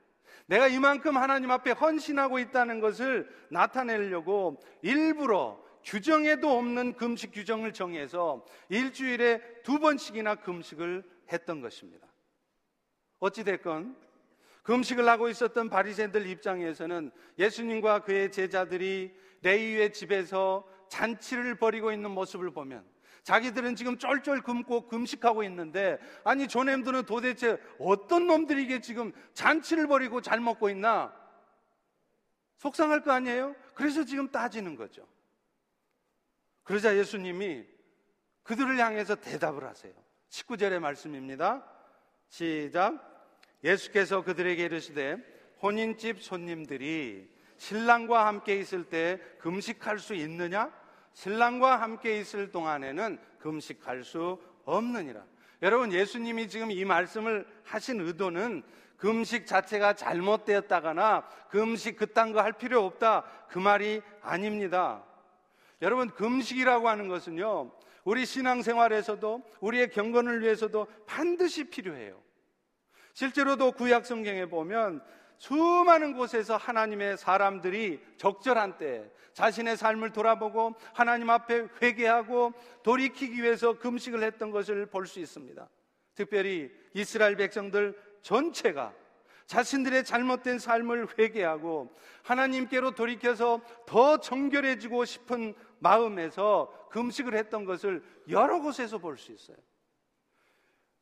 내가 0.47 0.67
이만큼 0.67 1.17
하나님 1.17 1.51
앞에 1.51 1.71
헌신하고 1.71 2.39
있다는 2.39 2.79
것을 2.79 3.29
나타내려고 3.49 4.59
일부러 4.81 5.61
규정에도 5.83 6.57
없는 6.57 6.95
금식 6.95 7.31
규정을 7.31 7.73
정해서 7.73 8.45
일주일에 8.69 9.41
두 9.63 9.79
번씩이나 9.79 10.35
금식을 10.35 11.03
했던 11.31 11.61
것입니다. 11.61 12.07
어찌됐건 13.19 13.95
금식을 14.63 15.07
하고 15.07 15.29
있었던 15.29 15.69
바리새인들 15.69 16.27
입장에서는 16.27 17.11
예수님과 17.39 17.99
그의 17.99 18.31
제자들이 18.31 19.13
레위의 19.41 19.93
집에서 19.93 20.67
잔치를 20.89 21.55
벌이고 21.55 21.91
있는 21.91 22.11
모습을 22.11 22.51
보면 22.51 22.85
자기들은 23.27 23.75
지금 23.75 23.97
쫄쫄 23.97 24.41
굶고 24.41 24.87
금식하고 24.87 25.43
있는데 25.43 25.99
아니 26.23 26.47
조냄들은 26.47 27.03
도대체 27.03 27.61
어떤 27.77 28.25
놈들이 28.25 28.63
이게 28.63 28.79
지금 28.79 29.11
잔치를 29.33 29.85
벌이고 29.85 30.21
잘 30.21 30.39
먹고 30.39 30.69
있나? 30.69 31.13
속상할 32.55 33.03
거 33.03 33.11
아니에요? 33.11 33.53
그래서 33.73 34.05
지금 34.05 34.31
따지는 34.31 34.77
거죠. 34.77 35.05
그러자 36.63 36.95
예수님이 36.95 37.65
그들을 38.43 38.79
향해서 38.79 39.15
대답을 39.15 39.65
하세요. 39.65 39.91
19절의 40.29 40.79
말씀입니다. 40.79 41.69
시작. 42.29 42.97
예수께서 43.61 44.23
그들에게 44.23 44.63
이르시되 44.63 45.17
혼인집 45.61 46.23
손님들이 46.23 47.29
신랑과 47.57 48.25
함께 48.25 48.55
있을 48.55 48.85
때 48.85 49.19
금식할 49.39 49.99
수 49.99 50.13
있느냐? 50.15 50.71
신랑과 51.17 51.81
함께 51.81 52.19
있을 52.19 52.51
동안에는 52.51 53.17
금식할 53.39 54.03
수 54.03 54.39
없느니라. 54.65 55.25
여러분, 55.63 55.91
예수님이 55.91 56.47
지금 56.47 56.69
이 56.69 56.85
말씀을 56.85 57.47
하신 57.63 58.01
의도는 58.01 58.61
금식 58.97 59.47
자체가 59.47 59.93
잘못되었다거나 59.93 61.27
금식 61.49 61.97
그딴 61.97 62.33
거 62.33 62.41
할 62.41 62.53
필요 62.53 62.85
없다. 62.85 63.23
그 63.49 63.57
말이 63.57 64.03
아닙니다. 64.21 65.03
여러분, 65.81 66.11
금식이라고 66.11 66.87
하는 66.87 67.07
것은요, 67.07 67.71
우리 68.03 68.23
신앙생활에서도 68.23 69.41
우리의 69.61 69.89
경건을 69.89 70.43
위해서도 70.43 70.85
반드시 71.07 71.63
필요해요. 71.63 72.21
실제로도 73.13 73.71
구약 73.71 74.05
성경에 74.05 74.45
보면 74.45 75.03
수많은 75.37 76.13
곳에서 76.13 76.57
하나님의 76.57 77.17
사람들이 77.17 78.01
적절한 78.17 78.77
때 78.77 79.11
자신의 79.33 79.77
삶을 79.77 80.11
돌아보고 80.13 80.73
하나님 80.93 81.29
앞에 81.29 81.67
회개하고 81.81 82.53
돌이키기 82.83 83.41
위해서 83.43 83.77
금식을 83.77 84.23
했던 84.23 84.51
것을 84.51 84.87
볼 84.87 85.05
수 85.05 85.19
있습니다. 85.19 85.69
특별히 86.15 86.71
이스라엘 86.93 87.35
백성들 87.35 87.95
전체가 88.23 88.93
자신들의 89.45 90.03
잘못된 90.03 90.59
삶을 90.59 91.07
회개하고 91.17 91.95
하나님께로 92.23 92.91
돌이켜서 92.91 93.61
더 93.85 94.17
정결해지고 94.17 95.05
싶은 95.05 95.53
마음에서 95.79 96.73
금식을 96.89 97.35
했던 97.35 97.63
것을 97.63 98.03
여러 98.29 98.59
곳에서 98.59 98.97
볼 98.97 99.17
수 99.17 99.31
있어요. 99.31 99.57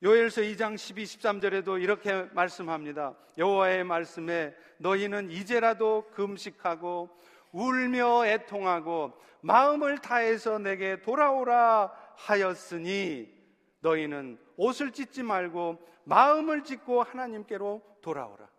요엘서 0.04 0.42
2장 0.42 0.78
12, 0.78 1.04
13절에도 1.04 1.82
이렇게 1.82 2.24
말씀합니다. 2.34 3.16
여호와의 3.38 3.86
말씀에 3.86 4.54
너희는 4.78 5.32
이제라도 5.32 6.10
금식하고 6.12 7.10
울며 7.54 8.28
애통하고 8.28 9.14
마음을 9.42 10.00
다해서 10.00 10.60
내게 10.60 11.02
돌아오라 11.02 11.94
하였으니 12.18 13.34
너희는 13.80 14.38
옷을 14.58 14.92
찢지 14.92 15.24
말고 15.24 15.80
마음을 16.04 16.64
찢고 16.64 17.04
하나님께로 17.04 17.82
돌아오라. 18.02 18.50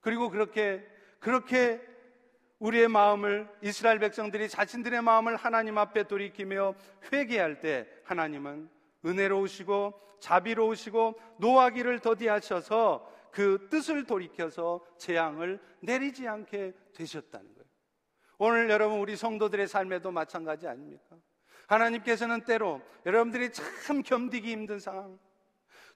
그리고 0.00 0.30
그렇게 0.30 0.86
그렇게 1.18 1.80
우리의 2.58 2.88
마음을 2.88 3.48
이스라엘 3.62 3.98
백성들이 3.98 4.48
자신들의 4.48 5.02
마음을 5.02 5.36
하나님 5.36 5.76
앞에 5.76 6.04
돌이키며 6.04 6.74
회개할 7.12 7.60
때 7.60 7.86
하나님은 8.04 8.70
은혜로우시고 9.04 10.09
자비로우시고 10.20 11.18
노하기를 11.38 12.00
더디하셔서 12.00 13.10
그 13.30 13.68
뜻을 13.70 14.04
돌이켜서 14.04 14.84
재앙을 14.96 15.60
내리지 15.80 16.26
않게 16.28 16.72
되셨다는 16.94 17.54
거예요. 17.54 17.70
오늘 18.38 18.70
여러분 18.70 19.00
우리 19.00 19.16
성도들의 19.16 19.68
삶에도 19.68 20.10
마찬가지 20.10 20.66
아닙니까? 20.66 21.16
하나님께서는 21.66 22.44
때로 22.44 22.80
여러분들이 23.06 23.50
참 23.52 24.02
견디기 24.02 24.50
힘든 24.50 24.78
상황, 24.78 25.18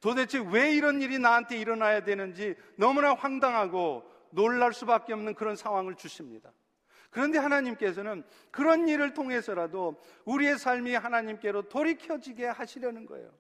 도대체 0.01 0.39
왜 0.53 0.71
이런 0.73 1.01
일이 1.01 1.19
나한테 1.19 1.57
일어나야 1.57 2.05
되는지 2.05 2.55
너무나 2.77 3.15
황당하고 3.15 4.05
놀랄 4.31 4.73
수밖에 4.73 5.13
없는 5.13 5.35
그런 5.35 5.57
상황을 5.57 5.95
주십니다. 5.95 6.53
그런데 7.11 7.39
하나님께서는 7.39 8.25
그런 8.51 8.89
일을 8.89 9.15
통해서라도 9.15 10.01
우리의 10.25 10.59
삶이 10.59 10.95
하나님께로 10.95 11.69
돌이켜지게 11.69 12.47
하시려는 12.47 13.07
거예요. 13.07 13.33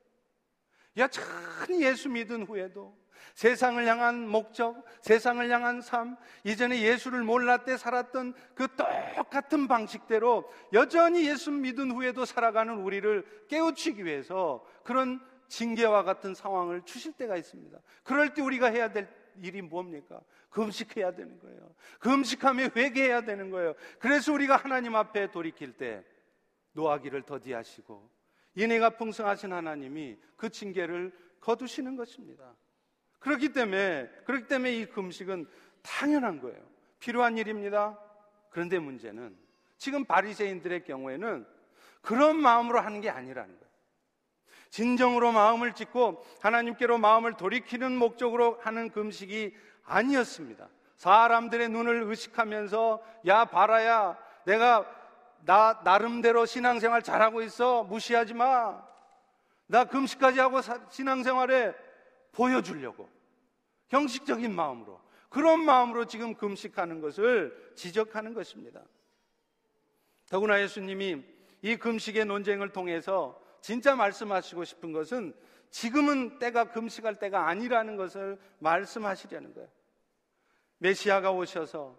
여전히 0.97 1.83
예수 1.83 2.09
믿은 2.09 2.45
후에도 2.45 2.97
세상을 3.35 3.85
향한 3.87 4.29
목적, 4.29 4.85
세상을 5.03 5.49
향한 5.51 5.81
삶, 5.81 6.17
이전에 6.45 6.81
예수를 6.83 7.25
몰랐때 7.25 7.77
살았던 7.77 8.35
그 8.55 8.69
똑같은 9.17 9.67
방식대로 9.67 10.49
여전히 10.73 11.29
예수 11.29 11.51
믿은 11.51 11.91
후에도 11.91 12.25
살아가는 12.25 12.77
우리를 12.77 13.47
깨우치기 13.49 14.05
위해서 14.05 14.65
그런 14.85 15.21
징계와 15.49 16.05
같은 16.05 16.35
상황을 16.35 16.83
주실 16.83 17.13
때가 17.13 17.37
있습니다. 17.37 17.79
그럴 18.03 18.35
때 18.35 18.43
우리가 18.43 18.69
해야 18.69 18.93
될 18.93 19.09
일이 19.43 19.63
뭡니까? 19.63 20.21
금식해야 20.51 21.13
되는 21.13 21.39
거예요. 21.41 21.75
금식하며 21.99 22.69
회개해야 22.77 23.23
되는 23.23 23.51
거예요. 23.51 23.75
그래서 23.99 24.33
우리가 24.33 24.57
하나님 24.57 24.95
앞에 24.95 25.33
돌이킬 25.33 25.73
때 25.73 26.05
노하기를 26.73 27.23
더디하시고 27.23 28.11
인애가 28.55 28.91
풍성하신 28.91 29.53
하나님이 29.53 30.19
그 30.37 30.49
징계를 30.49 31.13
거두시는 31.41 31.97
것입니다. 31.97 32.55
그렇기 33.19 33.53
때문에 33.53 34.09
그렇기 34.25 34.47
때문에 34.47 34.77
이 34.77 34.87
금식은 34.87 35.47
당연한 35.83 36.41
거예요. 36.41 36.63
필요한 36.99 37.37
일입니다. 37.37 37.99
그런데 38.51 38.79
문제는 38.79 39.37
지금 39.77 40.05
바리새인들의 40.05 40.85
경우에는 40.85 41.47
그런 42.01 42.41
마음으로 42.41 42.81
하는 42.81 43.01
게 43.01 43.11
아니라는 43.11 43.59
거예요. 43.59 43.65
진정으로 44.71 45.33
마음을 45.33 45.73
짓고 45.75 46.25
하나님께로 46.41 46.99
마음을 46.99 47.37
돌이키는 47.37 47.97
목적으로 47.97 48.59
하는 48.61 48.91
금식이 48.91 49.55
아니었습니다. 49.85 50.69
사람들의 50.97 51.69
눈을 51.69 52.03
의식하면서 52.05 53.03
야 53.27 53.45
봐라야 53.45 54.19
내가 54.45 54.85
나 55.45 55.81
나름대로 55.85 56.47
신앙생활 56.47 57.03
잘하고 57.03 57.43
있어 57.43 57.85
무시하지 57.85 58.35
마. 58.35 58.83
나 59.67 59.85
금식까지 59.85 60.41
하고 60.41 60.61
신앙생활에 60.91 61.75
보여주려고 62.33 63.09
형식적인 63.89 64.55
마음으로 64.55 65.01
그런 65.29 65.65
마음으로 65.65 66.05
지금 66.07 66.35
금식하는 66.35 67.01
것을 67.01 67.73
지적하는 67.75 68.35
것입니다. 68.35 68.83
더구나 70.29 70.61
예수님이 70.61 71.25
이 71.63 71.77
금식의 71.77 72.27
논쟁을 72.27 72.71
통해서 72.71 73.41
진짜 73.61 73.97
말씀하시고 73.97 74.65
싶은 74.65 74.93
것은 74.93 75.35
지금은 75.71 76.39
때가 76.39 76.71
금식할 76.71 77.19
때가 77.19 77.49
아니라는 77.49 77.97
것을 77.97 78.39
말씀하시려는 78.59 79.55
거예요. 79.55 79.69
메시아가 80.79 81.33
오셔서 81.33 81.99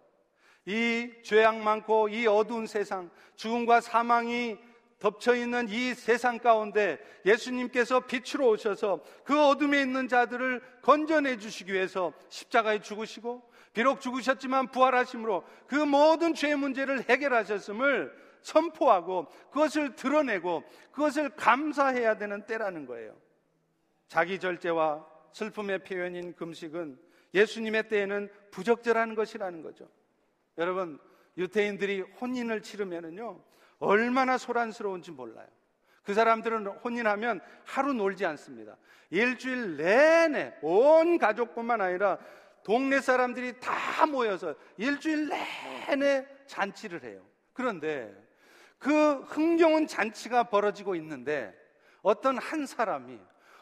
이 0.66 1.12
죄악 1.24 1.58
많고 1.58 2.10
이 2.10 2.28
어두운 2.28 2.66
세상, 2.66 3.10
죽음과 3.36 3.82
사망이 3.82 4.58
덮쳐 5.00 5.36
있는 5.36 5.68
이 5.70 5.94
세상 5.94 6.40
가운데 6.40 6.98
예수님께서 7.26 8.02
빛으로 8.02 8.50
오셔서 8.50 9.02
그 9.24 9.40
어둠에 9.40 9.82
있는 9.82 10.08
자들을 10.08 10.62
건져내 10.82 11.38
주시기 11.38 11.74
위해서 11.74 12.14
십자가에 12.30 12.80
죽으시고 12.80 13.44
비록 13.74 14.02
죽으셨지만 14.02 14.72
부활하심으로 14.72 15.44
그 15.68 15.76
모든 15.76 16.34
죄 16.34 16.56
문제를 16.56 17.10
해결하셨음을 17.10 18.26
선포하고 18.42 19.28
그것을 19.52 19.96
드러내고 19.96 20.64
그것을 20.92 21.30
감사해야 21.36 22.18
되는 22.18 22.46
때라는 22.46 22.86
거예요. 22.86 23.16
자기 24.08 24.40
절제와 24.40 25.06
슬픔의 25.34 25.84
표현인 25.84 26.36
금식은 26.36 26.98
예수님의 27.34 27.90
때에는 27.90 28.30
부적절한 28.52 29.16
것이라는 29.16 29.62
거죠. 29.62 29.90
여러분, 30.58 31.00
유태인들이 31.38 32.02
혼인을 32.02 32.62
치르면은요, 32.62 33.42
얼마나 33.80 34.38
소란스러운지 34.38 35.12
몰라요. 35.12 35.48
그 36.04 36.14
사람들은 36.14 36.68
혼인하면 36.68 37.42
하루 37.66 37.94
놀지 37.94 38.26
않습니다. 38.26 38.78
일주일 39.10 39.78
내내 39.78 40.54
온 40.62 41.18
가족뿐만 41.18 41.82
아니라 41.82 42.20
동네 42.64 43.00
사람들이 43.02 43.60
다 43.60 44.06
모여서 44.06 44.56
일주일 44.78 45.30
내내 45.88 46.28
잔치를 46.48 47.04
해요. 47.04 47.22
그런데 47.54 48.14
그 48.78 49.16
흥겨운 49.24 49.88
잔치가 49.88 50.44
벌어지고 50.44 50.96
있는데 50.96 51.54
어떤 52.02 52.38
한 52.38 52.66
사람이 52.66 53.20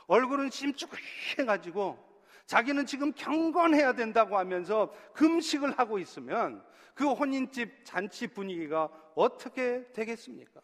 얼굴은 0.08 0.50
심쭈해가지고 0.50 1.98
자기는 2.46 2.86
지금 2.86 3.14
경건해야 3.14 3.94
된다고 3.94 4.38
하면서 4.38 4.94
금식을 5.14 5.80
하고 5.80 5.98
있으면 5.98 6.64
그 6.94 7.12
혼인집 7.12 7.86
잔치 7.86 8.28
분위기가 8.28 8.90
어떻게 9.16 9.86
되겠습니까? 9.94 10.62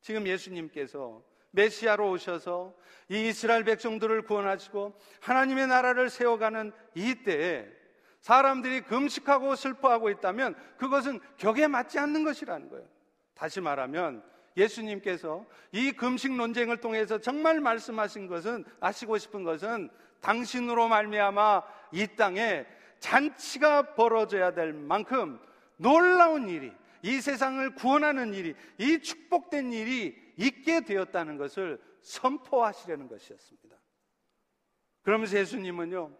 지금 0.00 0.26
예수님께서 0.26 1.22
메시아로 1.52 2.10
오셔서 2.10 2.74
이 3.08 3.28
이스라엘 3.28 3.64
백성들을 3.64 4.22
구원하시고 4.22 4.98
하나님의 5.20 5.68
나라를 5.68 6.10
세워가는 6.10 6.72
이때에 6.94 7.68
사람들이 8.20 8.82
금식하고 8.82 9.54
슬퍼하고 9.56 10.08
있다면 10.10 10.54
그것은 10.78 11.20
격에 11.36 11.66
맞지 11.66 11.98
않는 11.98 12.24
것이라는 12.24 12.68
거예요. 12.68 12.86
다시 13.34 13.60
말하면 13.60 14.22
예수님께서 14.56 15.44
이 15.72 15.92
금식 15.92 16.32
논쟁을 16.36 16.78
통해서 16.78 17.18
정말 17.18 17.60
말씀하신 17.60 18.28
것은 18.28 18.64
아시고 18.80 19.18
싶은 19.18 19.44
것은 19.44 19.90
당신으로 20.20 20.88
말미암아 20.88 21.62
이 21.92 22.06
땅에 22.16 22.66
잔치가 23.02 23.94
벌어져야 23.94 24.54
될 24.54 24.72
만큼 24.72 25.38
놀라운 25.76 26.48
일이 26.48 26.72
이 27.02 27.20
세상을 27.20 27.74
구원하는 27.74 28.32
일이 28.32 28.54
이 28.78 29.00
축복된 29.00 29.72
일이 29.72 30.16
있게 30.36 30.82
되었다는 30.82 31.36
것을 31.36 31.82
선포하시려는 32.00 33.08
것이었습니다. 33.08 33.76
그러면서 35.02 35.36
예수님은요, 35.36 36.12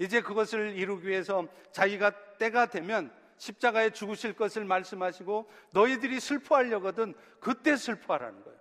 이제 0.00 0.20
그것을 0.20 0.76
이루기 0.76 1.06
위해서 1.06 1.46
자기가 1.70 2.36
때가 2.36 2.66
되면 2.66 3.14
십자가에 3.36 3.90
죽으실 3.90 4.34
것을 4.34 4.64
말씀하시고 4.64 5.48
너희들이 5.72 6.18
슬퍼하려거든 6.18 7.14
그때 7.38 7.76
슬퍼하라는 7.76 8.42
거예요. 8.42 8.58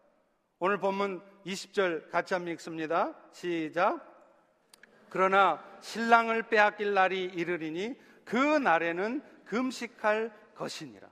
오늘 0.59 0.77
본문 0.77 1.23
20절 1.45 2.11
같이 2.11 2.35
한번 2.35 2.53
읽습니다. 2.53 3.15
시작. 3.31 4.12
그러나 5.13 5.63
신랑을 5.79 6.41
빼앗길 6.49 6.95
날이 6.95 7.25
이르리니 7.25 7.95
그 8.25 8.35
날에는 8.35 9.21
금식할 9.45 10.33
것이니라. 10.55 11.07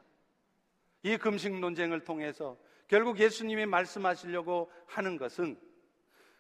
이 1.04 1.18
금식 1.18 1.60
논쟁을 1.60 2.04
통해서 2.04 2.58
결국 2.88 3.20
예수님이 3.20 3.68
말씀하시려고 3.68 4.72
하는 4.88 5.18
것은 5.18 5.56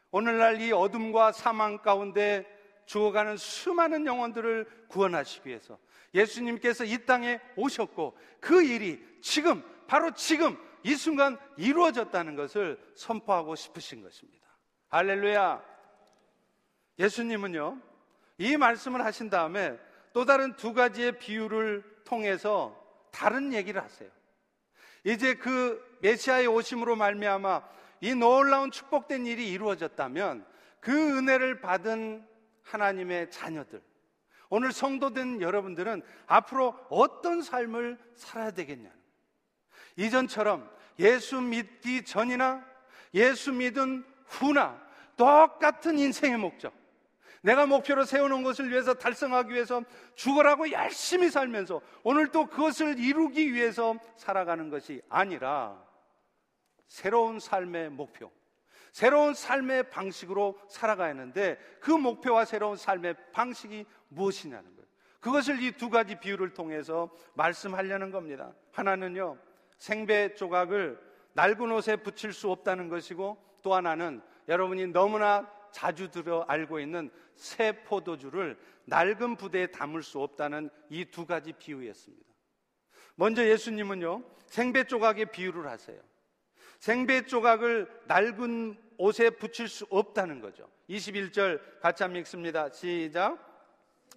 오늘날 0.09 0.59
이 0.59 0.71
어둠과 0.71 1.33
사망 1.33 1.77
가운데 1.77 2.47
죽어가는 2.87 3.37
수많은 3.37 4.07
영혼들을 4.07 4.87
구원하시기 4.87 5.47
위해서 5.47 5.77
예수님께서 6.15 6.83
이 6.83 7.05
땅에 7.05 7.39
오셨고 7.55 8.17
그 8.39 8.63
일이 8.63 8.99
지금, 9.21 9.63
바로 9.85 10.09
지금 10.15 10.57
이 10.81 10.95
순간 10.95 11.37
이루어졌다는 11.57 12.35
것을 12.35 12.79
선포하고 12.95 13.55
싶으신 13.55 14.01
것입니다. 14.01 14.47
할렐루야. 14.87 15.70
예수님은요, 17.01 17.79
이 18.37 18.57
말씀을 18.57 19.03
하신 19.03 19.29
다음에 19.29 19.77
또 20.13 20.25
다른 20.25 20.55
두 20.55 20.73
가지의 20.73 21.17
비유를 21.17 21.83
통해서 22.03 22.77
다른 23.11 23.53
얘기를 23.53 23.81
하세요. 23.81 24.09
이제 25.03 25.33
그 25.33 25.97
메시아의 26.01 26.47
오심으로 26.47 26.95
말미암아 26.95 27.63
이 28.01 28.13
놀라운 28.13 28.71
축복된 28.71 29.25
일이 29.25 29.51
이루어졌다면 29.51 30.45
그 30.79 31.17
은혜를 31.17 31.61
받은 31.61 32.27
하나님의 32.63 33.31
자녀들, 33.31 33.81
오늘 34.49 34.71
성도된 34.71 35.41
여러분들은 35.41 36.03
앞으로 36.27 36.77
어떤 36.89 37.41
삶을 37.41 37.97
살아야 38.15 38.51
되겠냐? 38.51 38.91
이전처럼 39.95 40.69
예수 40.99 41.41
믿기 41.41 42.03
전이나 42.03 42.63
예수 43.13 43.51
믿은 43.51 44.05
후나 44.25 44.79
똑같은 45.15 45.97
인생의 45.99 46.37
목적, 46.37 46.73
내가 47.41 47.65
목표로 47.65 48.05
세워놓은 48.05 48.43
것을 48.43 48.69
위해서 48.69 48.93
달성하기 48.93 49.53
위해서 49.53 49.83
죽어라고 50.15 50.71
열심히 50.71 51.29
살면서 51.29 51.81
오늘 52.03 52.27
또 52.27 52.45
그것을 52.45 52.99
이루기 52.99 53.53
위해서 53.53 53.95
살아가는 54.15 54.69
것이 54.69 55.01
아니라 55.09 55.83
새로운 56.87 57.39
삶의 57.39 57.89
목표, 57.89 58.31
새로운 58.91 59.33
삶의 59.33 59.89
방식으로 59.89 60.59
살아가야 60.67 61.09
하는데 61.11 61.57
그 61.79 61.91
목표와 61.91 62.45
새로운 62.45 62.77
삶의 62.77 63.15
방식이 63.31 63.85
무엇이냐는 64.09 64.63
거예요. 64.75 64.81
그것을 65.19 65.61
이 65.61 65.71
두 65.71 65.89
가지 65.89 66.19
비유를 66.19 66.53
통해서 66.53 67.09
말씀하려는 67.35 68.11
겁니다. 68.11 68.53
하나는요, 68.71 69.37
생배 69.77 70.35
조각을 70.35 70.99
낡은 71.33 71.71
옷에 71.71 71.95
붙일 71.97 72.33
수 72.33 72.51
없다는 72.51 72.89
것이고 72.89 73.37
또 73.61 73.73
하나는 73.73 74.21
여러분이 74.47 74.87
너무나 74.87 75.49
자주 75.71 76.09
들어 76.09 76.43
알고 76.47 76.79
있는 76.79 77.09
새 77.35 77.71
포도주를 77.83 78.57
낡은 78.85 79.35
부대에 79.37 79.67
담을 79.67 80.03
수 80.03 80.19
없다는 80.19 80.69
이 80.89 81.05
두 81.05 81.25
가지 81.25 81.53
비유였습니다. 81.53 82.25
먼저 83.15 83.45
예수님은요, 83.45 84.23
생배 84.47 84.83
조각의 84.85 85.31
비유를 85.31 85.67
하세요. 85.67 85.99
생배 86.79 87.25
조각을 87.25 87.87
낡은 88.07 88.77
옷에 88.97 89.29
붙일 89.31 89.67
수 89.67 89.85
없다는 89.89 90.41
거죠. 90.41 90.67
21절 90.89 91.79
같이 91.79 92.03
한번 92.03 92.21
읽습니다. 92.21 92.69
시작. 92.71 93.37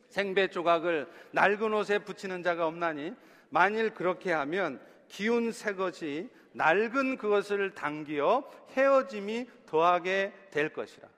생배 0.08 0.48
조각을 0.48 1.08
낡은 1.32 1.72
옷에 1.74 1.98
붙이는 1.98 2.42
자가 2.42 2.66
없나니 2.66 3.12
만일 3.50 3.92
그렇게 3.94 4.32
하면 4.32 4.80
기운 5.08 5.52
새 5.52 5.74
것이 5.74 6.30
낡은 6.52 7.18
그것을 7.18 7.74
당기어 7.74 8.50
헤어짐이 8.70 9.48
더하게 9.66 10.32
될 10.50 10.72
것이라. 10.72 11.08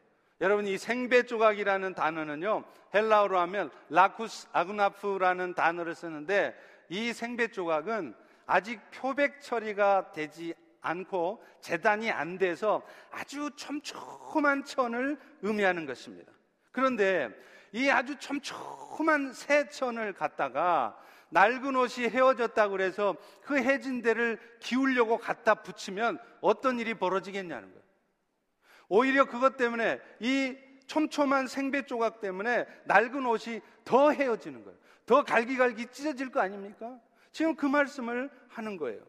여러분 0.41 0.67
이 0.67 0.77
생배 0.77 1.23
조각이라는 1.23 1.95
단어는요 1.95 2.65
헬라어로 2.95 3.39
하면 3.41 3.71
라쿠스 3.89 4.49
아그나프라는 4.53 5.55
단어를 5.55 5.95
쓰는데 5.95 6.55
이 6.89 7.13
생배 7.13 7.49
조각은 7.49 8.15
아직 8.47 8.81
표백 8.91 9.41
처리가 9.41 10.13
되지 10.13 10.55
않고 10.83 11.43
재단이 11.61 12.11
안 12.11 12.39
돼서 12.39 12.83
아주 13.11 13.51
촘촘한 13.57 14.65
천을 14.65 15.19
의미하는 15.43 15.85
것입니다. 15.85 16.33
그런데 16.71 17.31
이 17.73 17.89
아주 17.91 18.17
촘촘한 18.19 19.33
새 19.33 19.69
천을 19.69 20.13
갖다가 20.13 20.97
낡은 21.31 21.75
옷이 21.75 22.09
헤어졌다고 22.09 22.71
그래서 22.73 23.17
그 23.43 23.57
해진 23.57 24.01
데를 24.01 24.39
기울려고 24.61 25.19
갖다 25.19 25.57
붙이면 25.57 26.19
어떤 26.41 26.79
일이 26.79 26.95
벌어지겠냐는 26.95 27.69
거예요. 27.73 27.86
오히려 28.89 29.25
그것 29.25 29.57
때문에 29.57 30.01
이 30.21 30.57
촘촘한 30.87 31.49
생배 31.49 31.87
조각 31.87 32.21
때문에 32.21 32.67
낡은 32.85 33.27
옷이 33.27 33.61
더 33.85 34.11
헤어지는 34.13 34.65
거예요. 34.65 34.79
더 35.05 35.25
갈기갈기 35.25 35.87
찢어질 35.87 36.31
거 36.31 36.41
아닙니까? 36.41 36.99
지금 37.33 37.55
그 37.55 37.67
말씀을 37.67 38.31
하는 38.49 38.77
거예요. 38.77 39.01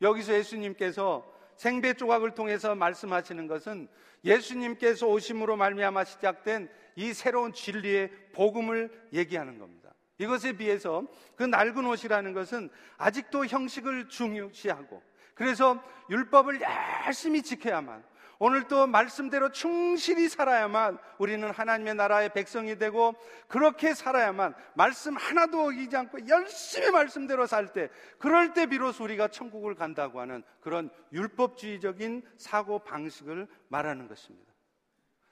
여기서 0.00 0.34
예수님께서 0.34 1.30
생배 1.56 1.94
조각을 1.94 2.34
통해서 2.34 2.74
말씀하시는 2.74 3.46
것은 3.46 3.88
예수님께서 4.24 5.06
오심으로 5.06 5.56
말미암아 5.56 6.04
시작된 6.04 6.68
이 6.96 7.12
새로운 7.12 7.52
진리의 7.52 8.10
복음을 8.32 8.90
얘기하는 9.12 9.58
겁니다. 9.58 9.92
이것에 10.18 10.52
비해서 10.52 11.04
그 11.36 11.42
낡은 11.42 11.84
옷이라는 11.86 12.32
것은 12.32 12.70
아직도 12.96 13.46
형식을 13.46 14.08
중요시하고 14.08 15.02
그래서 15.34 15.82
율법을 16.10 16.60
열심히 17.06 17.42
지켜야만 17.42 18.04
오늘 18.44 18.66
또 18.66 18.88
말씀대로 18.88 19.52
충실히 19.52 20.28
살아야만 20.28 20.98
우리는 21.18 21.48
하나님의 21.48 21.94
나라의 21.94 22.32
백성이 22.32 22.76
되고 22.76 23.14
그렇게 23.46 23.94
살아야만 23.94 24.56
말씀 24.74 25.16
하나도 25.16 25.66
어기지 25.66 25.96
않고 25.96 26.26
열심히 26.26 26.90
말씀대로 26.90 27.46
살 27.46 27.72
때 27.72 27.88
그럴 28.18 28.52
때 28.52 28.66
비로소 28.66 29.04
우리가 29.04 29.28
천국을 29.28 29.76
간다고 29.76 30.18
하는 30.20 30.42
그런 30.60 30.90
율법주의적인 31.12 32.22
사고 32.36 32.80
방식을 32.80 33.46
말하는 33.68 34.08
것입니다. 34.08 34.52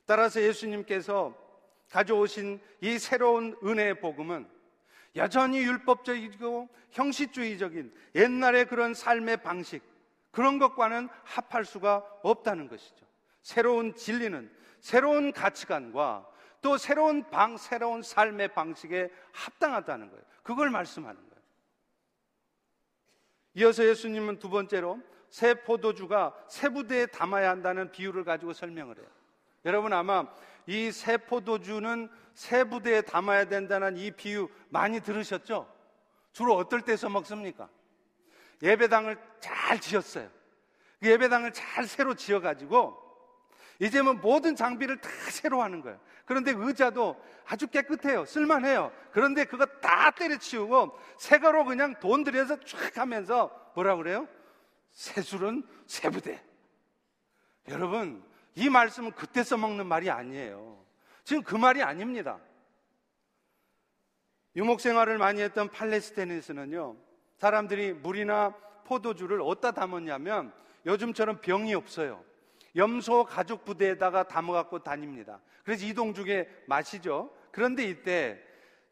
따라서 0.06 0.40
예수님께서 0.40 1.34
가져오신 1.90 2.60
이 2.80 2.96
새로운 3.00 3.56
은혜의 3.64 3.98
복음은 3.98 4.46
여전히 5.16 5.58
율법적이고 5.62 6.68
형식주의적인 6.92 7.92
옛날의 8.14 8.66
그런 8.66 8.94
삶의 8.94 9.38
방식 9.38 9.89
그런 10.30 10.58
것과는 10.58 11.08
합할 11.24 11.64
수가 11.64 12.04
없다는 12.22 12.68
것이죠. 12.68 13.06
새로운 13.42 13.94
진리는 13.94 14.50
새로운 14.80 15.32
가치관과 15.32 16.26
또 16.62 16.76
새로운 16.76 17.28
방, 17.30 17.56
새로운 17.56 18.02
삶의 18.02 18.54
방식에 18.54 19.10
합당하다는 19.32 20.10
거예요. 20.10 20.24
그걸 20.42 20.70
말씀하는 20.70 21.16
거예요. 21.16 21.30
이어서 23.54 23.84
예수님은 23.84 24.38
두 24.38 24.50
번째로 24.50 25.00
새 25.28 25.54
포도주가 25.54 26.34
새 26.48 26.68
부대에 26.68 27.06
담아야 27.06 27.50
한다는 27.50 27.90
비유를 27.90 28.24
가지고 28.24 28.52
설명을 28.52 28.98
해요. 28.98 29.06
여러분 29.64 29.92
아마 29.92 30.26
이 30.66 30.90
새 30.92 31.16
포도주는 31.16 32.08
새 32.34 32.64
부대에 32.64 33.02
담아야 33.02 33.46
된다는 33.46 33.96
이 33.96 34.10
비유 34.10 34.48
많이 34.68 35.00
들으셨죠? 35.00 35.66
주로 36.32 36.54
어떨 36.56 36.82
때서 36.82 37.08
먹습니까? 37.08 37.68
예배당을 38.62 39.18
잘 39.40 39.80
지었어요. 39.80 40.28
그 41.00 41.08
예배당을 41.08 41.52
잘 41.52 41.86
새로 41.86 42.14
지어가지고 42.14 43.00
이제 43.78 44.02
뭐 44.02 44.12
모든 44.12 44.54
장비를 44.54 45.00
다 45.00 45.08
새로 45.30 45.62
하는 45.62 45.80
거예요. 45.80 45.98
그런데 46.26 46.52
의자도 46.54 47.20
아주 47.46 47.66
깨끗해요. 47.66 48.26
쓸만해요. 48.26 48.92
그런데 49.10 49.46
그거 49.46 49.64
다 49.64 50.10
때려치우고 50.10 50.98
새거로 51.18 51.64
그냥 51.64 51.98
돈 51.98 52.22
들여서 52.22 52.60
쫙 52.60 52.98
하면서 52.98 53.50
뭐라 53.74 53.96
그래요? 53.96 54.28
새술은 54.92 55.66
새부대. 55.86 56.44
여러분, 57.68 58.22
이 58.54 58.68
말씀은 58.68 59.12
그때 59.12 59.42
써먹는 59.42 59.86
말이 59.86 60.10
아니에요. 60.10 60.84
지금 61.24 61.42
그 61.42 61.56
말이 61.56 61.82
아닙니다. 61.82 62.38
유목 64.56 64.80
생활을 64.80 65.16
많이 65.16 65.40
했던 65.40 65.68
팔레스타인에서는요, 65.68 66.96
사람들이 67.40 67.94
물이나 67.94 68.54
포도주를 68.84 69.40
어디다 69.40 69.70
담았냐면 69.70 70.52
요즘처럼 70.84 71.40
병이 71.40 71.72
없어요. 71.74 72.22
염소 72.76 73.24
가죽 73.24 73.64
부대에다가 73.64 74.24
담아갖고 74.24 74.80
다닙니다. 74.80 75.40
그래서 75.64 75.86
이동 75.86 76.12
중에 76.12 76.48
마시죠. 76.66 77.30
그런데 77.50 77.84
이때 77.84 78.38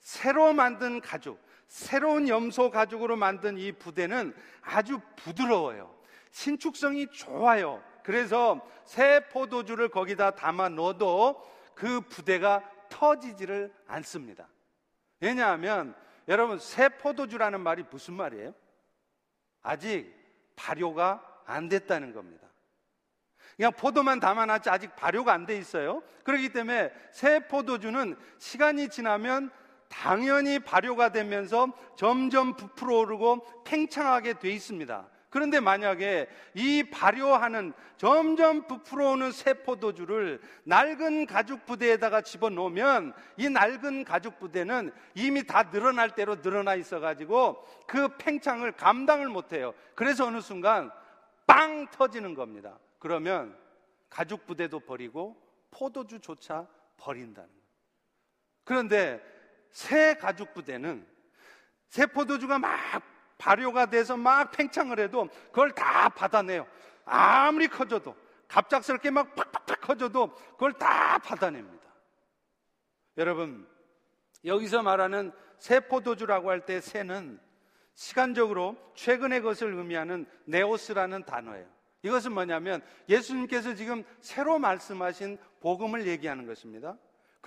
새로 0.01 0.55
만든 0.55 1.03
가죽, 1.03 1.39
새로운 1.67 2.27
염소 2.27 2.71
가죽으로 2.71 3.17
만든 3.17 3.59
이 3.59 3.71
부대는 3.71 4.35
아주 4.63 4.99
부드러워요. 5.17 5.95
신축성이 6.31 7.09
좋아요. 7.09 7.83
그래서 8.03 8.67
새 8.87 9.29
포도주를 9.29 9.91
거기다 9.91 10.31
담아 10.31 10.71
넣어도 10.71 11.47
그 11.75 12.01
부대가 12.01 12.63
터지지를 12.89 13.75
않습니다. 13.87 14.49
왜냐하면 15.21 15.95
여러분 16.29 16.59
새 16.59 16.89
포도주라는 16.91 17.61
말이 17.61 17.85
무슨 17.91 18.15
말이에요? 18.15 18.55
아직 19.63 20.15
발효가 20.57 21.25
안 21.47 21.69
됐다는 21.69 22.13
겁니다. 22.13 22.47
그냥 23.57 23.73
포도만 23.73 24.21
담아놨지 24.21 24.71
아직 24.71 24.95
발효가 24.95 25.33
안 25.33 25.47
돼 25.47 25.57
있어요. 25.59 26.03
그렇기 26.23 26.51
때문에 26.51 26.93
새 27.11 27.49
포도주는 27.49 28.17
시간이 28.39 28.89
지나면 28.89 29.51
당연히 29.89 30.59
발효가 30.59 31.11
되면서 31.11 31.73
점점 31.97 32.55
부풀어 32.55 32.99
오르고 32.99 33.65
팽창하게 33.65 34.35
돼 34.35 34.51
있습니다. 34.51 35.09
그런데 35.31 35.61
만약에 35.61 36.29
이 36.55 36.85
발효하는 36.85 37.75
점점 37.97 38.67
부풀어오는 38.67 39.31
새 39.33 39.53
포도주를 39.55 40.41
낡은 40.65 41.27
가죽 41.27 41.67
부대에다가 41.67 42.23
집어넣으면 42.23 43.13
이 43.37 43.49
낡은 43.49 44.05
가죽 44.05 44.39
부대는 44.39 44.93
이미 45.15 45.45
다 45.45 45.71
늘어날 45.71 46.15
대로 46.15 46.37
늘어나 46.37 46.75
있어가지고 46.75 47.63
그 47.87 48.17
팽창을 48.17 48.73
감당을 48.73 49.29
못해요. 49.29 49.75
그래서 49.95 50.27
어느 50.27 50.41
순간 50.41 50.91
빵 51.47 51.91
터지는 51.91 52.35
겁니다. 52.35 52.79
그러면 52.99 53.57
가죽 54.09 54.47
부대도 54.47 54.81
버리고 54.81 55.37
포도주조차 55.71 56.67
버린다는 56.97 57.49
거예요. 57.49 57.63
그런데 58.65 59.21
새 59.71 60.15
가죽 60.15 60.55
부대는 60.55 61.07
새 61.89 62.07
포도주가 62.07 62.59
막 62.59 63.03
발효가 63.39 63.87
돼서 63.87 64.17
막 64.17 64.51
팽창을 64.51 64.99
해도 64.99 65.29
그걸 65.47 65.73
다 65.73 66.09
받아내요. 66.09 66.67
아무리 67.05 67.69
커져도 67.69 68.15
갑작스럽게 68.49 69.11
막 69.11 69.35
팍팍팍 69.35 69.81
커져도 69.81 70.35
그걸 70.53 70.73
다 70.73 71.19
받아냅니다. 71.19 71.89
여러분 73.17 73.67
여기서 74.45 74.83
말하는 74.83 75.33
새 75.59 75.81
포도주라고 75.81 76.51
할 76.51 76.65
때 76.65 76.81
새는 76.81 77.41
시간적으로 77.95 78.77
최근의 78.95 79.43
것을 79.43 79.75
의미하는 79.75 80.27
네오스라는 80.45 81.25
단어예요. 81.25 81.67
이것은 82.03 82.33
뭐냐면 82.33 82.81
예수님께서 83.09 83.75
지금 83.75 84.05
새로 84.21 84.59
말씀하신 84.61 85.37
복음을 85.61 86.07
얘기하는 86.07 86.47
것입니다. 86.47 86.97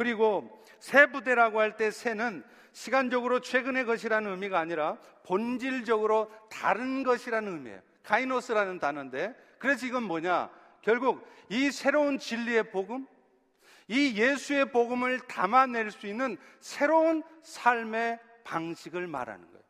그리고 0.02 0.64
새 0.80 1.06
부대라고 1.06 1.60
할 1.60 1.78
때 1.78 1.92
새는 1.92 2.44
시간적으로 2.72 3.40
최근의 3.40 3.86
것이라는 3.86 4.32
의미가 4.32 4.58
아니라 4.58 4.98
본질적으로 5.28 6.32
다른 6.50 7.04
것이라는 7.04 7.54
의미예요. 7.54 7.82
가이노스라는 8.02 8.80
단어인데 8.80 9.36
그래서 9.60 9.86
이건 9.86 10.02
뭐냐? 10.04 10.50
결국 10.82 11.24
이 11.50 11.70
새로운 11.70 12.18
진리의 12.18 12.72
복음, 12.72 13.06
이 13.88 14.16
예수의 14.20 14.72
복음을 14.72 15.20
담아낼 15.28 15.92
수 15.92 16.08
있는 16.08 16.36
새로운 16.62 17.22
삶의 17.44 18.20
방식을 18.44 19.06
말하는 19.06 19.46
거예요. 19.52 19.64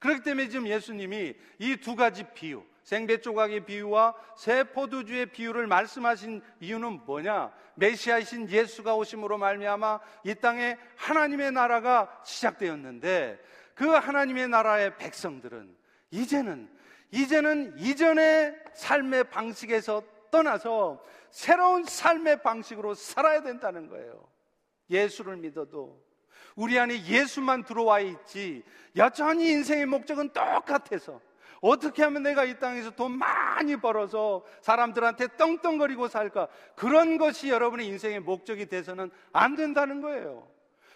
그렇기 0.00 0.22
때문에 0.22 0.50
지금 0.50 0.66
예수님이 0.68 1.32
이 1.60 1.76
두 1.76 1.96
가지 1.96 2.24
비유, 2.34 2.62
생배 2.86 3.20
조각의 3.20 3.66
비유와 3.66 4.14
새 4.36 4.62
포도주의 4.62 5.26
비유를 5.26 5.66
말씀하신 5.66 6.40
이유는 6.60 7.04
뭐냐? 7.04 7.52
메시아이신 7.74 8.48
예수가 8.48 8.94
오심으로 8.94 9.38
말미암아 9.38 9.98
이 10.22 10.36
땅에 10.36 10.78
하나님의 10.94 11.50
나라가 11.50 12.08
시작되었는데 12.24 13.40
그 13.74 13.88
하나님의 13.88 14.46
나라의 14.46 14.98
백성들은 14.98 15.76
이제는 16.12 16.70
이제는 17.10 17.76
이전의 17.76 18.54
삶의 18.74 19.30
방식에서 19.30 20.04
떠나서 20.30 21.04
새로운 21.32 21.82
삶의 21.82 22.42
방식으로 22.42 22.94
살아야 22.94 23.42
된다는 23.42 23.88
거예요. 23.88 24.28
예수를 24.90 25.38
믿어도 25.38 26.00
우리 26.54 26.78
안에 26.78 27.04
예수만 27.04 27.64
들어와 27.64 27.98
있지 27.98 28.62
여전히 28.94 29.48
인생의 29.50 29.86
목적은 29.86 30.28
똑같아서 30.28 31.20
어떻게 31.60 32.02
하면 32.02 32.22
내가 32.22 32.44
이 32.44 32.58
땅에서 32.58 32.90
돈 32.90 33.12
많이 33.12 33.76
벌어서 33.76 34.44
사람들한테 34.60 35.36
떵떵거리고 35.36 36.08
살까? 36.08 36.48
그런 36.74 37.18
것이 37.18 37.48
여러분의 37.48 37.86
인생의 37.86 38.20
목적이 38.20 38.66
돼서는 38.66 39.10
안 39.32 39.56
된다는 39.56 40.00
거예요. 40.00 40.48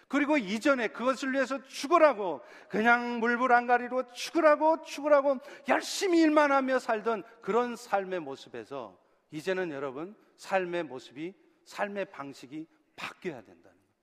그리고 0.09 0.37
이전에 0.37 0.89
그것을 0.89 1.33
위해서 1.33 1.63
죽으라고 1.67 2.41
그냥 2.69 3.21
물불안가리로 3.21 4.11
죽으라고 4.11 4.83
죽으라고 4.83 5.39
열심히 5.69 6.21
일만 6.21 6.51
하며 6.51 6.81
살던 6.81 7.23
그런 7.41 7.77
삶의 7.77 8.19
모습에서 8.19 8.99
이제는 9.31 9.71
여러분 9.71 10.17
삶의 10.37 10.83
모습이 10.83 11.33
삶의 11.65 12.07
방식이 12.07 12.67
바뀌어야 12.97 13.37
된다는 13.37 13.63
거예요. 13.63 13.95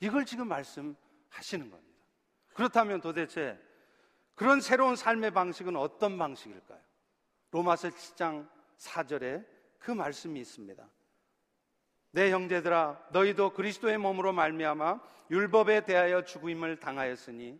이걸 0.00 0.26
지금 0.26 0.46
말씀하시는 0.48 1.70
겁니다. 1.70 1.96
그렇다면 2.52 3.00
도대체 3.00 3.58
그런 4.36 4.60
새로운 4.60 4.96
삶의 4.96 5.32
방식은 5.32 5.76
어떤 5.76 6.16
방식일까요? 6.18 6.78
로마서 7.50 7.88
7장 7.88 8.46
4절에 8.78 9.44
그 9.78 9.90
말씀이 9.90 10.38
있습니다. 10.38 10.86
내 12.12 12.30
형제들아 12.30 13.08
너희도 13.10 13.54
그리스도의 13.54 13.98
몸으로 13.98 14.32
말미암아 14.32 15.00
율법에 15.30 15.84
대하여 15.86 16.22
죽음을 16.22 16.78
당하였으니 16.78 17.58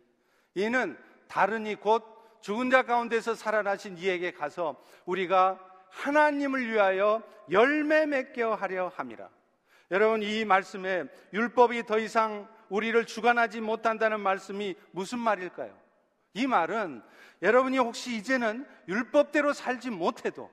이는 0.53 0.97
다른 1.27 1.65
이곧 1.65 2.03
죽은 2.41 2.69
자 2.69 2.83
가운데서 2.83 3.35
살아나신 3.35 3.97
이에게 3.97 4.31
가서 4.31 4.81
우리가 5.05 5.59
하나님을 5.89 6.71
위하여 6.71 7.23
열매 7.49 8.05
맺게 8.05 8.43
하려 8.43 8.89
함이라. 8.89 9.29
여러분 9.89 10.21
이 10.21 10.45
말씀에 10.45 11.05
율법이 11.33 11.85
더 11.85 11.97
이상 11.97 12.47
우리를 12.69 13.05
주관하지 13.05 13.61
못한다는 13.61 14.19
말씀이 14.19 14.75
무슨 14.91 15.19
말일까요? 15.19 15.86
이 16.37 16.45
말은 16.45 17.01
여러분이 17.41 17.79
혹시 17.79 18.15
이제는 18.15 18.67
율법대로 18.87 19.53
살지 19.53 19.89
못해도 19.89 20.51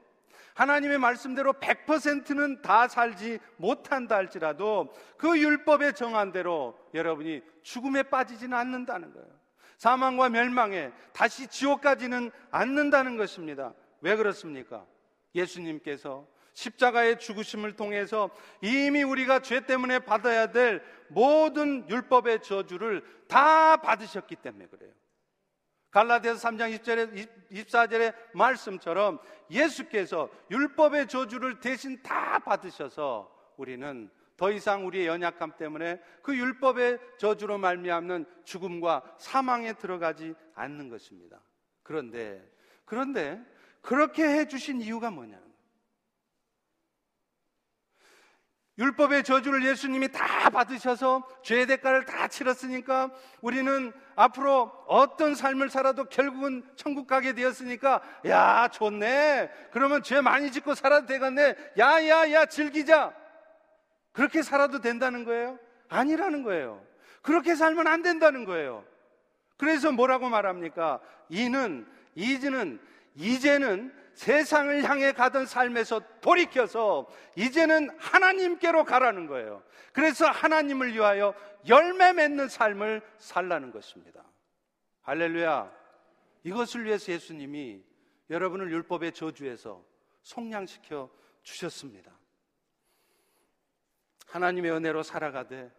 하나님의 0.55 0.99
말씀대로 0.99 1.53
100%는 1.55 2.63
다 2.63 2.89
살지 2.89 3.39
못한다 3.59 4.17
할지라도 4.17 4.95
그 5.19 5.39
율법에 5.39 5.93
정한 5.93 6.33
대로 6.33 6.79
여러분이 6.95 7.43
죽음에 7.63 8.05
빠지지는 8.05 8.57
않는다는 8.57 9.13
거예요. 9.13 9.29
사망과 9.77 10.31
멸망에 10.31 10.91
다시 11.13 11.49
지옥까지는 11.49 12.31
않는다는 12.51 13.19
것입니다. 13.19 13.75
왜 14.01 14.17
그렇습니까? 14.17 14.87
예수님께서 15.35 16.27
십자가의 16.55 17.19
죽으심을 17.19 17.75
통해서 17.77 18.31
이미 18.63 19.03
우리가 19.03 19.41
죄 19.41 19.67
때문에 19.67 19.99
받아야 19.99 20.51
될 20.53 20.83
모든 21.09 21.87
율법의 21.91 22.43
저주를 22.43 23.05
다 23.29 23.77
받으셨기 23.79 24.37
때문에 24.37 24.67
그래요. 24.69 24.93
갈라디아서 25.95 26.49
3장 26.49 26.77
20절에 26.77 27.53
24절의 27.53 28.15
말씀처럼 28.35 29.21
예수께서 29.49 30.29
율법의 30.51 31.07
저주를 31.07 31.61
대신 31.61 32.03
다 32.03 32.41
받으셔서 32.41 33.33
우리는 33.57 34.11
더 34.37 34.51
이상 34.51 34.89
우리의 34.89 35.07
연약함 35.07 35.57
때문에 35.57 36.01
그 36.21 36.37
율법의 36.37 36.99
저주로 37.19 37.59
말미암는 37.59 38.27
죽음과 38.43 39.19
사망에 39.19 39.75
들어가지 39.75 40.35
않는 40.57 40.89
것입니다. 40.89 41.41
그런데 41.85 42.45
그런데 42.85 43.41
그렇게 43.81 44.25
해 44.25 44.49
주신 44.49 44.81
이유가 44.81 45.13
뭐냐는 45.13 45.41
거예요. 45.41 45.55
율법의 48.77 49.23
저주를 49.23 49.65
예수님이 49.65 50.09
다 50.09 50.51
받으셔서 50.51 51.23
죄의 51.43 51.67
대가를 51.67 52.05
다 52.05 52.27
치렀으니까 52.27 53.11
우리는 53.41 53.93
앞으로 54.17 54.73
어떤 54.89 55.35
삶을 55.35 55.71
살아도 55.71 56.05
결국은 56.05 56.65
천국 56.75 57.07
가게 57.07 57.35
되었으니까 57.35 58.03
야 58.27 58.69
좋네. 58.69 59.51
그러면 59.73 60.03
죄 60.03 60.21
많이 60.21 60.51
짓고 60.51 60.75
살아도 60.75 61.07
되겠네. 61.07 61.55
야야야 61.79 62.47
즐기자. 62.47 63.15
그렇게 64.13 64.43
살아도 64.43 64.81
된다는 64.81 65.25
거예요? 65.25 65.59
아니라는 65.89 66.43
거예요. 66.43 66.85
그렇게 67.23 67.55
살면 67.55 67.87
안 67.87 68.03
된다는 68.03 68.45
거예요. 68.45 68.85
그래서 69.57 69.93
뭐라고 69.93 70.29
말합니까? 70.29 71.01
이는 71.29 71.87
이제는 72.17 72.81
이제는 73.15 73.93
세상을 74.15 74.85
향해 74.85 75.13
가던 75.13 75.47
삶에서 75.47 76.01
돌이켜서 76.21 77.07
이제는 77.37 77.91
하나님께로 77.99 78.85
가라는 78.85 79.27
거예요. 79.27 79.63
그래서 79.93 80.27
하나님을 80.27 80.95
위하여 80.95 81.35
열매 81.69 82.13
맺는 82.13 82.49
삶을 82.49 83.03
살라는 83.19 83.71
것입니다. 83.71 84.25
할렐루야. 85.03 85.73
이것을 86.45 86.85
위해서 86.85 87.13
예수님이 87.13 87.83
여러분을 88.31 88.71
율법의 88.71 89.13
저주에서 89.13 89.85
속량시켜 90.23 91.11
주셨습니다. 91.43 92.13
하나님의 94.27 94.73
은혜로 94.73 95.03
살아가되 95.03 95.71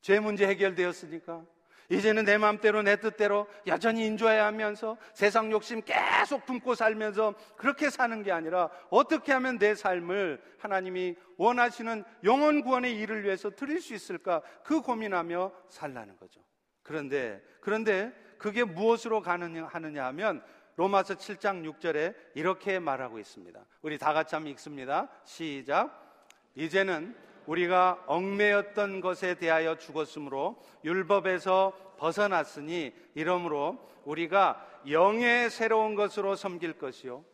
죄 0.00 0.20
문제 0.20 0.46
해결되었으니까 0.46 1.44
이제는 1.88 2.24
내 2.24 2.38
마음대로 2.38 2.82
내 2.82 2.96
뜻대로 2.96 3.46
여전히 3.66 4.06
인조해야 4.06 4.46
하면서 4.46 4.96
세상 5.14 5.50
욕심 5.50 5.82
계속 5.82 6.46
품고 6.46 6.74
살면서 6.74 7.34
그렇게 7.56 7.90
사는 7.90 8.22
게 8.22 8.32
아니라 8.32 8.70
어떻게 8.90 9.32
하면 9.32 9.58
내 9.58 9.74
삶을 9.74 10.40
하나님이 10.58 11.16
원하시는 11.36 12.04
영원 12.24 12.62
구원의 12.62 12.96
일을 12.98 13.24
위해서 13.24 13.50
드릴 13.50 13.80
수 13.80 13.94
있을까 13.94 14.42
그 14.64 14.80
고민하며 14.80 15.52
살라는 15.68 16.16
거죠. 16.16 16.40
그런데 16.82 17.42
그런데 17.60 18.12
그게 18.38 18.64
무엇으로 18.64 19.22
가느냐 19.22 19.66
하느냐 19.66 20.04
하면 20.06 20.42
로마서 20.76 21.14
7장 21.14 21.62
6절에 21.78 22.14
이렇게 22.34 22.78
말하고 22.78 23.18
있습니다. 23.18 23.64
우리 23.82 23.98
다 23.98 24.12
같이 24.12 24.34
한번 24.34 24.50
읽습니다. 24.52 25.08
시작. 25.24 25.98
이제는 26.54 27.14
우리가 27.46 28.04
얽매였던 28.06 29.00
것에 29.00 29.34
대하여 29.34 29.76
죽었으므로 29.76 30.62
율법에서 30.84 31.94
벗어났으니 31.98 32.92
이러므로 33.14 33.78
우리가 34.04 34.66
영의 34.90 35.50
새로운 35.50 35.94
것으로 35.94 36.34
섬길 36.34 36.78
것이요 36.78 37.24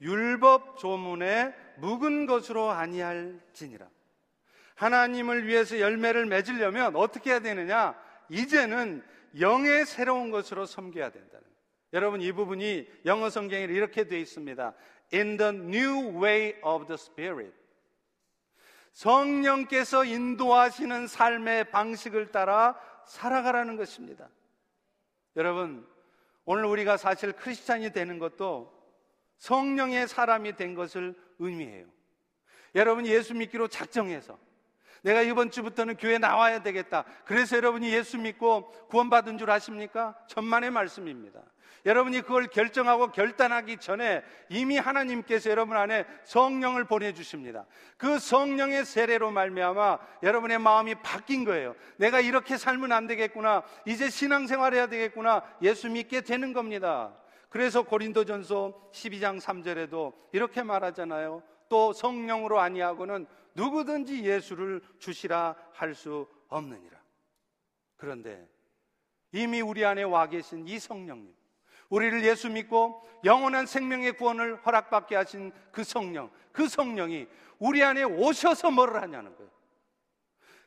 율법 0.00 0.78
조문에 0.78 1.54
묵은 1.78 2.26
것으로 2.26 2.70
아니할지니라. 2.70 3.88
하나님을 4.74 5.46
위해서 5.46 5.78
열매를 5.78 6.26
맺으려면 6.26 6.96
어떻게 6.96 7.30
해야 7.30 7.40
되느냐? 7.40 7.94
이제는 8.28 9.02
영의 9.38 9.86
새로운 9.86 10.30
것으로 10.30 10.66
섬겨야 10.66 11.10
된다는. 11.10 11.44
여러분 11.92 12.20
이 12.20 12.32
부분이 12.32 12.88
영어 13.04 13.30
성경에 13.30 13.64
이렇게 13.64 14.04
되어 14.04 14.18
있습니다. 14.18 14.74
In 15.12 15.36
the 15.36 15.52
new 15.52 16.22
way 16.22 16.54
of 16.62 16.86
the 16.86 16.94
Spirit. 16.94 17.61
성령께서 18.92 20.04
인도하시는 20.04 21.06
삶의 21.06 21.70
방식을 21.70 22.30
따라 22.30 22.78
살아가라는 23.06 23.76
것입니다. 23.76 24.28
여러분, 25.36 25.86
오늘 26.44 26.64
우리가 26.66 26.96
사실 26.96 27.32
크리스찬이 27.32 27.92
되는 27.92 28.18
것도 28.18 28.72
성령의 29.38 30.08
사람이 30.08 30.56
된 30.56 30.74
것을 30.74 31.14
의미해요. 31.38 31.86
여러분 32.74 33.06
예수 33.06 33.34
믿기로 33.34 33.68
작정해서 33.68 34.38
내가 35.02 35.22
이번 35.22 35.50
주부터는 35.50 35.96
교회 35.96 36.18
나와야 36.18 36.62
되겠다. 36.62 37.04
그래서 37.24 37.56
여러분이 37.56 37.92
예수 37.92 38.18
믿고 38.18 38.70
구원받은 38.88 39.38
줄 39.38 39.50
아십니까? 39.50 40.16
천만의 40.28 40.70
말씀입니다. 40.70 41.40
여러분이 41.84 42.22
그걸 42.22 42.46
결정하고 42.46 43.10
결단하기 43.10 43.78
전에 43.78 44.22
이미 44.48 44.78
하나님께서 44.78 45.50
여러분 45.50 45.76
안에 45.76 46.06
성령을 46.24 46.84
보내주십니다. 46.84 47.66
그 47.96 48.20
성령의 48.20 48.84
세례로 48.84 49.32
말미암아 49.32 49.98
여러분의 50.22 50.60
마음이 50.60 50.94
바뀐 50.96 51.44
거예요. 51.44 51.74
내가 51.96 52.20
이렇게 52.20 52.56
살면 52.56 52.92
안 52.92 53.08
되겠구나. 53.08 53.64
이제 53.84 54.10
신앙생활 54.10 54.74
해야 54.74 54.86
되겠구나. 54.86 55.42
예수 55.62 55.88
믿게 55.90 56.20
되는 56.20 56.52
겁니다. 56.52 57.12
그래서 57.48 57.82
고린도전서 57.82 58.90
12장 58.92 59.40
3절에도 59.40 60.12
이렇게 60.32 60.62
말하잖아요. 60.62 61.42
또 61.68 61.92
성령으로 61.92 62.60
아니하고는 62.60 63.26
누구든지 63.54 64.24
예수를 64.24 64.80
주시라 64.98 65.56
할 65.72 65.94
수 65.94 66.28
없느니라. 66.48 67.00
그런데 67.96 68.48
이미 69.32 69.60
우리 69.60 69.84
안에 69.84 70.02
와 70.02 70.26
계신 70.26 70.66
이 70.66 70.78
성령님, 70.78 71.34
우리를 71.88 72.24
예수 72.24 72.50
믿고 72.50 73.06
영원한 73.24 73.66
생명의 73.66 74.16
구원을 74.16 74.56
허락받게 74.56 75.16
하신 75.16 75.52
그 75.70 75.84
성령, 75.84 76.30
그 76.52 76.68
성령이 76.68 77.28
우리 77.58 77.82
안에 77.82 78.02
오셔서 78.02 78.70
뭐를 78.70 79.00
하냐는 79.00 79.34
거예요. 79.36 79.50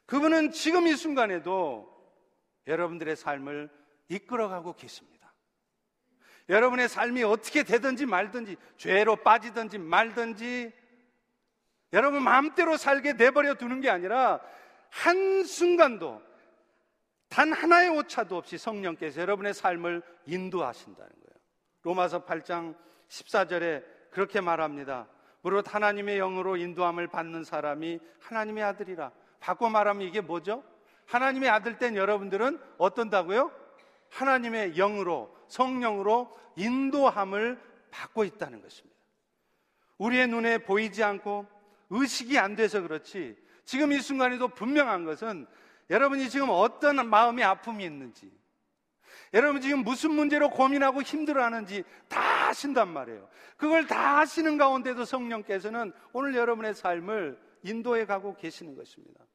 그분은 0.06 0.52
지금 0.52 0.88
이 0.88 0.96
순간에도 0.96 1.92
여러분들의 2.68 3.16
삶을 3.16 3.70
이끌어가고 4.10 4.74
계십니다. 4.74 5.34
여러분의 6.48 6.88
삶이 6.88 7.24
어떻게 7.24 7.64
되든지 7.64 8.06
말든지, 8.06 8.56
죄로 8.78 9.16
빠지든지 9.16 9.80
말든지, 9.80 10.72
여러분 11.96 12.24
마음대로 12.24 12.76
살게 12.76 13.14
내버려 13.14 13.56
두는 13.56 13.80
게 13.80 13.90
아니라 13.90 14.42
한순간도 14.90 16.22
단 17.30 17.54
하나의 17.54 17.90
오차도 17.90 18.36
없이 18.36 18.58
성령께서 18.58 19.22
여러분의 19.22 19.54
삶을 19.54 20.04
인도하신다는 20.26 21.10
거예요. 21.10 21.36
로마서 21.84 22.26
8장 22.26 22.76
14절에 23.08 23.84
그렇게 24.12 24.42
말합니다. 24.42 25.08
무릇 25.42 25.74
하나님의 25.74 26.18
영으로 26.18 26.58
인도함을 26.58 27.08
받는 27.08 27.46
사람이 27.46 28.00
하나님의 28.20 28.64
아들이라. 28.64 29.12
바꿔 29.40 29.70
말하면 29.70 30.06
이게 30.06 30.20
뭐죠? 30.20 30.64
하나님의 31.06 31.50
아들 31.50 31.78
땐 31.78 31.96
여러분들은 31.96 32.60
어떤다고요? 32.78 33.52
하나님의 34.10 34.74
영으로, 34.74 35.34
성령으로 35.48 36.36
인도함을 36.58 37.58
받고 37.92 38.26
있다는 38.26 38.62
것입니다. 38.62 38.96
우리의 39.98 40.28
눈에 40.28 40.58
보이지 40.58 41.02
않고 41.04 41.55
의식이 41.90 42.38
안 42.38 42.56
돼서 42.56 42.82
그렇지 42.82 43.36
지금 43.64 43.92
이 43.92 44.00
순간에도 44.00 44.48
분명한 44.48 45.06
것은 45.06 45.48
여러분이 45.90 46.30
지금 46.30 46.48
어떤 46.50 47.08
마음의 47.10 47.44
아픔이 47.44 47.84
있는지 47.84 48.32
여러분 49.34 49.62
지금 49.62 49.80
무슨 49.80 50.12
문제로 50.12 50.50
고민하고 50.50 51.02
힘들어하는지 51.02 51.84
다 52.08 52.48
아신단 52.48 52.88
말이에요. 52.90 53.28
그걸 53.58 53.86
다 53.86 54.20
아시는 54.20 54.58
가운데도 54.58 55.04
성령께서는 55.04 55.92
오늘 56.14 56.36
여러분의 56.36 56.74
삶을 56.74 57.40
인도해 57.64 58.06
가고 58.06 58.36
계시는 58.36 58.76
것입니다. 58.76 59.26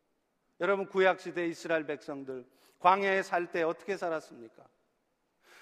여러분 0.60 0.86
구약 0.86 1.20
시대 1.20 1.46
이스라엘 1.46 1.86
백성들 1.86 2.46
광야에 2.78 3.22
살 3.22 3.46
때 3.52 3.62
어떻게 3.62 3.96
살았습니까? 3.96 4.64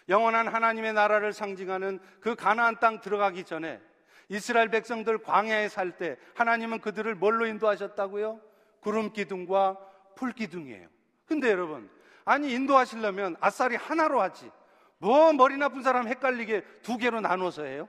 영원한 0.09 0.49
하나님의 0.49 0.93
나라를 0.95 1.33
상징하는 1.33 1.99
그 2.21 2.35
가나안 2.35 2.79
땅 2.81 3.01
들어가기 3.01 3.45
전에 3.45 3.81
이스라엘 4.29 4.69
백성들 4.69 5.19
광야에 5.19 5.69
살 5.69 5.97
때 5.97 6.17
하나님은 6.35 6.81
그들을 6.81 7.15
뭘로 7.15 7.47
인도하셨다고요? 7.47 8.41
구름 8.81 9.13
기둥과 9.13 9.79
풀 10.17 10.33
기둥이에요. 10.33 10.89
근데 11.27 11.51
여러분, 11.51 11.91
아니 12.25 12.53
인도하시려면 12.53 13.37
아싸리 13.41 13.77
하나로 13.77 14.21
하지. 14.21 14.51
뭐 14.99 15.33
머리 15.33 15.57
나쁜 15.57 15.83
사람 15.83 16.09
헷갈리게 16.09 16.63
두 16.83 16.99
개로 16.99 17.21
나눠서 17.21 17.65
해요? 17.65 17.89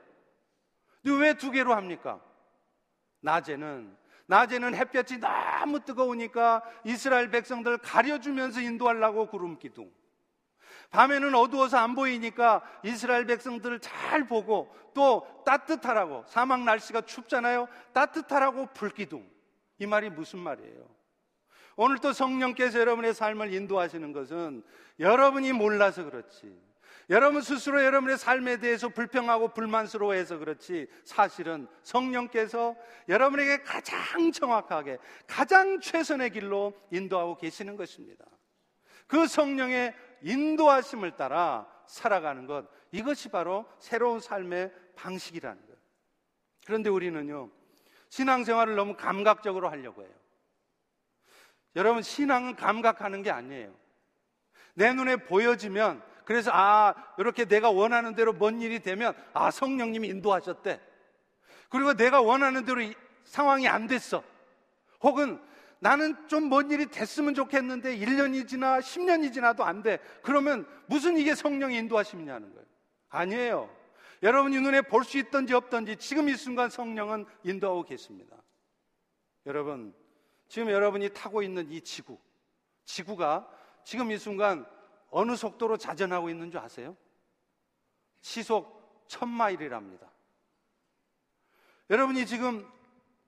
왜두 1.04 1.50
개로 1.50 1.74
합니까? 1.74 2.20
낮에는 3.20 3.96
낮에는 4.26 4.74
햇볕이 4.74 5.18
너무 5.18 5.80
뜨거우니까 5.80 6.62
이스라엘 6.84 7.30
백성들 7.30 7.78
가려주면서 7.78 8.60
인도하려고 8.60 9.26
구름 9.26 9.58
기둥. 9.58 9.90
밤에는 10.90 11.34
어두워서 11.34 11.78
안 11.78 11.94
보이니까 11.94 12.62
이스라엘 12.82 13.24
백성들을 13.26 13.80
잘 13.80 14.26
보고 14.26 14.74
또 14.92 15.26
따뜻하라고 15.46 16.24
사막 16.26 16.62
날씨가 16.62 17.02
춥잖아요. 17.02 17.68
따뜻하라고 17.92 18.66
불기둥. 18.74 19.28
이 19.78 19.86
말이 19.86 20.10
무슨 20.10 20.40
말이에요? 20.40 20.88
오늘 21.76 21.98
또 21.98 22.12
성령께서 22.12 22.80
여러분의 22.80 23.14
삶을 23.14 23.54
인도하시는 23.54 24.12
것은 24.12 24.62
여러분이 24.98 25.52
몰라서 25.52 26.04
그렇지. 26.04 26.70
여러분 27.08 27.40
스스로 27.40 27.82
여러분의 27.82 28.18
삶에 28.18 28.58
대해서 28.58 28.88
불평하고 28.88 29.48
불만스러워해서 29.48 30.38
그렇지 30.38 30.86
사실은 31.04 31.66
성령께서 31.82 32.76
여러분에게 33.08 33.62
가장 33.62 34.30
정확하게 34.30 34.98
가장 35.26 35.80
최선의 35.80 36.30
길로 36.30 36.72
인도하고 36.92 37.36
계시는 37.36 37.76
것입니다. 37.76 38.24
그 39.08 39.26
성령의 39.26 39.92
인도하심을 40.22 41.16
따라 41.16 41.66
살아가는 41.86 42.46
것, 42.46 42.66
이것이 42.92 43.28
바로 43.30 43.66
새로운 43.78 44.20
삶의 44.20 44.72
방식이라는 44.96 45.60
거예요. 45.60 45.76
그런데 46.66 46.90
우리는요, 46.90 47.50
신앙생활을 48.08 48.76
너무 48.76 48.96
감각적으로 48.96 49.68
하려고 49.68 50.02
해요. 50.02 50.10
여러분, 51.76 52.02
신앙은 52.02 52.56
감각하는 52.56 53.22
게 53.22 53.30
아니에요. 53.30 53.74
내 54.74 54.92
눈에 54.92 55.16
보여지면, 55.16 56.02
그래서, 56.24 56.50
아, 56.52 56.94
이렇게 57.18 57.44
내가 57.44 57.70
원하는 57.70 58.14
대로 58.14 58.32
뭔 58.32 58.60
일이 58.60 58.80
되면, 58.80 59.14
아, 59.32 59.50
성령님이 59.50 60.08
인도하셨대. 60.08 60.80
그리고 61.68 61.94
내가 61.94 62.20
원하는 62.20 62.64
대로 62.64 62.80
상황이 63.24 63.68
안 63.68 63.86
됐어. 63.86 64.22
혹은 65.00 65.40
나는 65.80 66.14
좀 66.28 66.50
뭔 66.50 66.70
일이 66.70 66.86
됐으면 66.86 67.34
좋겠는데 67.34 67.98
1년이 67.98 68.46
지나 68.46 68.80
10년이 68.80 69.32
지나도 69.32 69.64
안 69.64 69.82
돼. 69.82 69.98
그러면 70.22 70.66
무슨 70.86 71.16
이게 71.16 71.34
성령의 71.34 71.78
인도하심이냐는 71.78 72.52
거예요. 72.52 72.66
아니에요. 73.08 73.76
여러분이 74.22 74.60
눈에 74.60 74.82
볼 74.82 75.04
수 75.04 75.16
있든지 75.18 75.54
없든지 75.54 75.96
지금 75.96 76.28
이 76.28 76.36
순간 76.36 76.68
성령은 76.68 77.24
인도하고 77.44 77.84
계십니다. 77.84 78.36
여러분, 79.46 79.94
지금 80.48 80.70
여러분이 80.70 81.10
타고 81.14 81.42
있는 81.42 81.70
이 81.70 81.80
지구, 81.80 82.18
지구가 82.84 83.48
지금 83.82 84.10
이 84.10 84.18
순간 84.18 84.66
어느 85.10 85.34
속도로 85.34 85.78
자전하고 85.78 86.28
있는 86.28 86.50
줄 86.50 86.60
아세요? 86.60 86.94
시속 88.20 89.06
천마일이랍니다. 89.08 90.06
여러분이 91.88 92.26
지금 92.26 92.70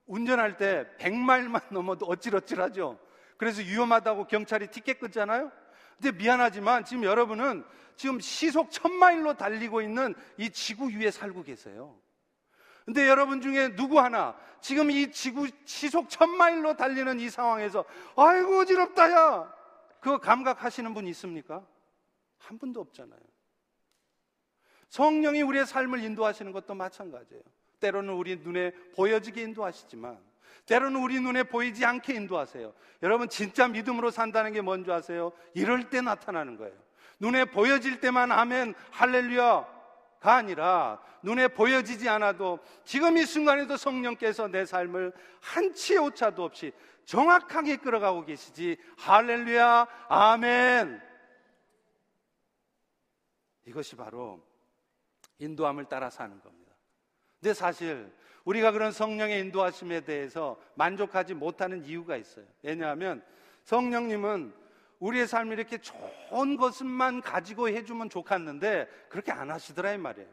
운전할 0.05 0.57
때 0.57 0.85
100마일만 0.99 1.61
넘어도 1.71 2.05
어찔어찔하죠. 2.05 2.99
그래서 3.37 3.61
위험하다고 3.61 4.27
경찰이 4.27 4.67
티켓 4.67 4.99
끊잖아요. 4.99 5.51
근데 6.01 6.17
미안하지만 6.17 6.85
지금 6.85 7.03
여러분은 7.03 7.63
지금 7.95 8.19
시속 8.19 8.69
1000마일로 8.69 9.37
달리고 9.37 9.81
있는 9.81 10.15
이 10.37 10.49
지구 10.49 10.89
위에 10.89 11.11
살고 11.11 11.43
계세요. 11.43 11.99
근데 12.85 13.07
여러분 13.07 13.41
중에 13.41 13.75
누구 13.75 13.99
하나 13.99 14.35
지금 14.59 14.91
이 14.91 15.11
지구 15.11 15.47
시속 15.65 16.09
1000마일로 16.09 16.75
달리는 16.75 17.19
이 17.19 17.29
상황에서 17.29 17.85
아이고 18.17 18.59
어지럽다 18.59 19.11
야. 19.11 19.53
그거 19.99 20.17
감각하시는 20.17 20.93
분 20.93 21.07
있습니까? 21.07 21.65
한 22.37 22.57
분도 22.57 22.81
없잖아요. 22.81 23.19
성령이 24.89 25.41
우리의 25.41 25.65
삶을 25.65 26.03
인도하시는 26.03 26.51
것도 26.51 26.75
마찬가지예요. 26.75 27.41
때로는 27.83 28.13
우리 28.13 28.37
눈에 28.37 28.71
보여지게 28.95 29.41
인도하시지만 29.41 30.17
때로는 30.65 31.01
우리 31.01 31.19
눈에 31.19 31.43
보이지 31.43 31.83
않게 31.83 32.13
인도하세요. 32.13 32.73
여러분 33.01 33.27
진짜 33.27 33.67
믿음으로 33.67 34.09
산다는 34.09 34.53
게 34.53 34.61
뭔지 34.61 34.89
아세요? 34.89 35.33
이럴 35.53 35.89
때 35.89 35.99
나타나는 35.99 36.55
거예요. 36.55 36.73
눈에 37.19 37.43
보여질 37.43 37.99
때만 37.99 38.31
하면 38.31 38.73
할렐루야가 38.91 39.67
아니라 40.21 41.01
눈에 41.21 41.49
보여지지 41.49 42.07
않아도 42.07 42.59
지금 42.85 43.17
이 43.17 43.25
순간에도 43.25 43.75
성령께서 43.75 44.47
내 44.47 44.65
삶을 44.65 45.11
한치의 45.41 45.99
오차도 45.99 46.43
없이 46.45 46.71
정확하게 47.03 47.77
끌어가고 47.77 48.23
계시지 48.23 48.77
할렐루야 48.97 49.87
아멘 50.07 51.01
이것이 53.65 53.97
바로 53.97 54.41
인도함을 55.39 55.85
따라 55.85 56.09
사는 56.09 56.39
겁니다. 56.41 56.62
근데 57.43 57.53
사실 57.53 58.09
우리가 58.45 58.71
그런 58.71 58.93
성령의 58.93 59.41
인도하심에 59.41 60.05
대해서 60.05 60.57
만족하지 60.75 61.33
못하는 61.33 61.83
이유가 61.83 62.15
있어요. 62.15 62.45
왜냐하면 62.61 63.21
성령님은 63.65 64.53
우리의 64.99 65.27
삶이 65.27 65.51
이렇게 65.51 65.77
좋은 65.77 66.55
것만 66.55 67.19
가지고 67.19 67.67
해주면 67.67 68.09
좋겠는데 68.09 68.87
그렇게 69.09 69.33
안 69.33 69.51
하시더라 69.51 69.91
이 69.91 69.97
말이에요. 69.97 70.29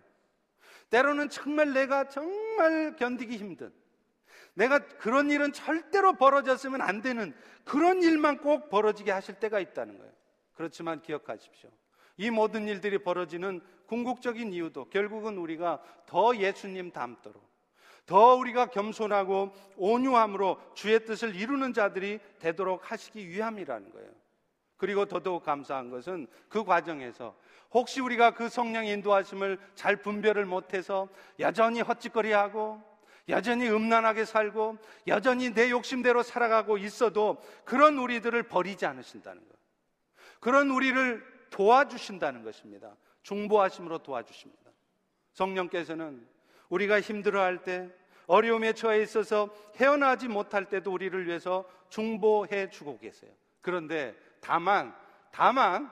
때로는 0.90 1.30
정말 1.30 1.72
내가 1.72 2.08
정말 2.08 2.94
견디기 2.94 3.36
힘든 3.38 3.72
내가 4.54 4.78
그런 4.78 5.32
일은 5.32 5.52
절대로 5.52 6.12
벌어졌으면 6.12 6.80
안 6.80 7.02
되는 7.02 7.34
그런 7.64 8.04
일만 8.04 8.38
꼭 8.38 8.70
벌어지게 8.70 9.10
하실 9.10 9.34
때가 9.34 9.58
있다는 9.58 9.98
거예요. 9.98 10.12
그렇지만 10.54 11.02
기억하십시오. 11.02 11.70
이 12.18 12.30
모든 12.30 12.68
일들이 12.68 12.98
벌어지는 12.98 13.62
궁극적인 13.90 14.52
이유도 14.52 14.84
결국은 14.84 15.36
우리가 15.36 15.82
더 16.06 16.36
예수님 16.36 16.92
닮도록 16.92 17.42
더 18.06 18.36
우리가 18.36 18.66
겸손하고 18.66 19.52
온유함으로 19.76 20.60
주의 20.74 21.04
뜻을 21.04 21.34
이루는 21.34 21.72
자들이 21.72 22.20
되도록 22.38 22.92
하시기 22.92 23.28
위함이라는 23.28 23.90
거예요. 23.90 24.10
그리고 24.76 25.06
더더욱 25.06 25.42
감사한 25.42 25.90
것은 25.90 26.28
그 26.48 26.62
과정에서 26.62 27.34
혹시 27.72 28.00
우리가 28.00 28.30
그 28.30 28.48
성령의 28.48 28.92
인도하심을 28.92 29.58
잘 29.74 29.96
분별을 29.96 30.46
못해서 30.46 31.08
여전히 31.40 31.80
헛짓거리하고 31.80 32.80
여전히 33.28 33.68
음란하게 33.68 34.24
살고 34.24 34.78
여전히 35.08 35.52
내 35.52 35.70
욕심대로 35.70 36.22
살아가고 36.22 36.78
있어도 36.78 37.42
그런 37.64 37.98
우리들을 37.98 38.40
버리지 38.44 38.86
않으신다는 38.86 39.42
거예요. 39.42 39.54
그런 40.38 40.70
우리를 40.70 41.24
도와주신다는 41.50 42.44
것입니다. 42.44 42.96
중보하심으로 43.22 43.98
도와주십니다. 43.98 44.70
성령께서는 45.32 46.26
우리가 46.68 47.00
힘들어할 47.00 47.62
때, 47.62 47.90
어려움에 48.26 48.74
처해 48.74 49.02
있어서 49.02 49.48
헤어나지 49.76 50.28
못할 50.28 50.68
때도 50.68 50.92
우리를 50.92 51.26
위해서 51.26 51.68
중보해 51.88 52.70
주고 52.70 52.96
계세요. 52.98 53.32
그런데 53.60 54.16
다만, 54.40 54.94
다만, 55.32 55.90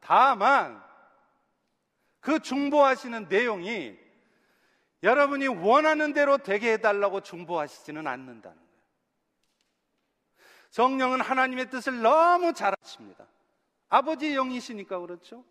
다만, 0.00 0.82
그 2.20 2.40
중보하시는 2.40 3.28
내용이 3.28 3.98
여러분이 5.02 5.46
원하는 5.46 6.12
대로 6.12 6.38
되게 6.38 6.72
해달라고 6.72 7.22
중보하시지는 7.22 8.06
않는다는 8.06 8.56
거예요. 8.56 8.68
성령은 10.70 11.20
하나님의 11.20 11.70
뜻을 11.70 12.02
너무 12.02 12.52
잘 12.52 12.74
아십니다. 12.82 13.26
아버지의 13.88 14.34
영이시니까 14.34 14.98
그렇죠. 14.98 15.44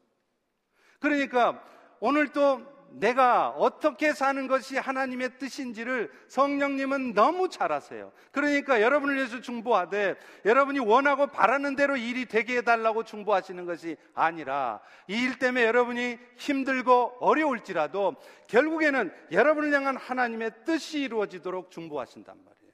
그러니까 1.00 1.64
오늘 2.00 2.30
또 2.32 2.62
내가 2.90 3.50
어떻게 3.50 4.14
사는 4.14 4.48
것이 4.48 4.78
하나님의 4.78 5.38
뜻인지를 5.38 6.12
성령님은 6.28 7.14
너무 7.14 7.50
잘 7.50 7.72
아세요. 7.72 8.12
그러니까 8.32 8.82
여러분을 8.82 9.16
위해서 9.16 9.42
중보하되 9.42 10.16
여러분이 10.46 10.80
원하고 10.80 11.28
바라는 11.28 11.76
대로 11.76 11.98
일이 11.98 12.26
되게 12.26 12.58
해달라고 12.58 13.04
중보하시는 13.04 13.66
것이 13.66 13.98
아니라 14.14 14.80
이 15.08 15.18
일 15.28 15.38
때문에 15.40 15.66
여러분이 15.66 16.18
힘들고 16.38 17.18
어려울지라도 17.20 18.16
결국에는 18.48 19.14
여러분을 19.32 19.74
향한 19.74 19.98
하나님의 19.98 20.52
뜻이 20.66 21.02
이루어지도록 21.02 21.70
중보하신단 21.72 22.38
말이에요. 22.38 22.72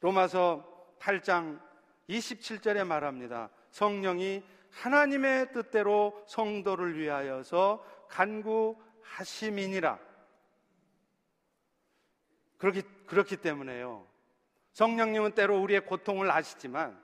로마서 0.00 0.66
8장 0.98 1.60
27절에 2.08 2.84
말합니다. 2.84 3.50
성령이 3.70 4.42
하나님의 4.70 5.52
뜻대로 5.52 6.22
성도를 6.26 6.98
위하여서 6.98 7.84
간구하심이니라. 8.08 9.98
그렇기, 12.58 12.82
그렇기 13.06 13.36
때문에요. 13.38 14.06
성령님은 14.72 15.32
때로 15.32 15.60
우리의 15.60 15.86
고통을 15.86 16.30
아시지만, 16.30 17.00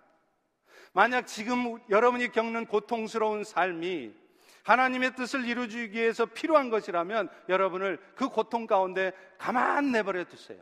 만약 0.92 1.26
지금 1.26 1.78
여러분이 1.90 2.32
겪는 2.32 2.66
고통스러운 2.66 3.44
삶이 3.44 4.14
하나님의 4.62 5.14
뜻을 5.14 5.44
이루어주기 5.44 5.92
위해서 5.92 6.26
필요한 6.26 6.70
것이라면 6.70 7.28
여러분을 7.48 7.98
그 8.14 8.28
고통 8.28 8.66
가운데 8.66 9.12
가만 9.38 9.92
내버려 9.92 10.24
두세요. 10.24 10.60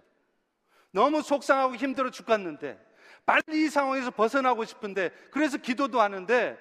너무 0.90 1.22
속상하고 1.22 1.76
힘들어 1.76 2.10
죽겠는데, 2.10 2.78
빨리 3.26 3.64
이 3.64 3.68
상황에서 3.68 4.10
벗어나고 4.10 4.64
싶은데, 4.64 5.10
그래서 5.30 5.56
기도도 5.56 6.00
하는데, 6.00 6.58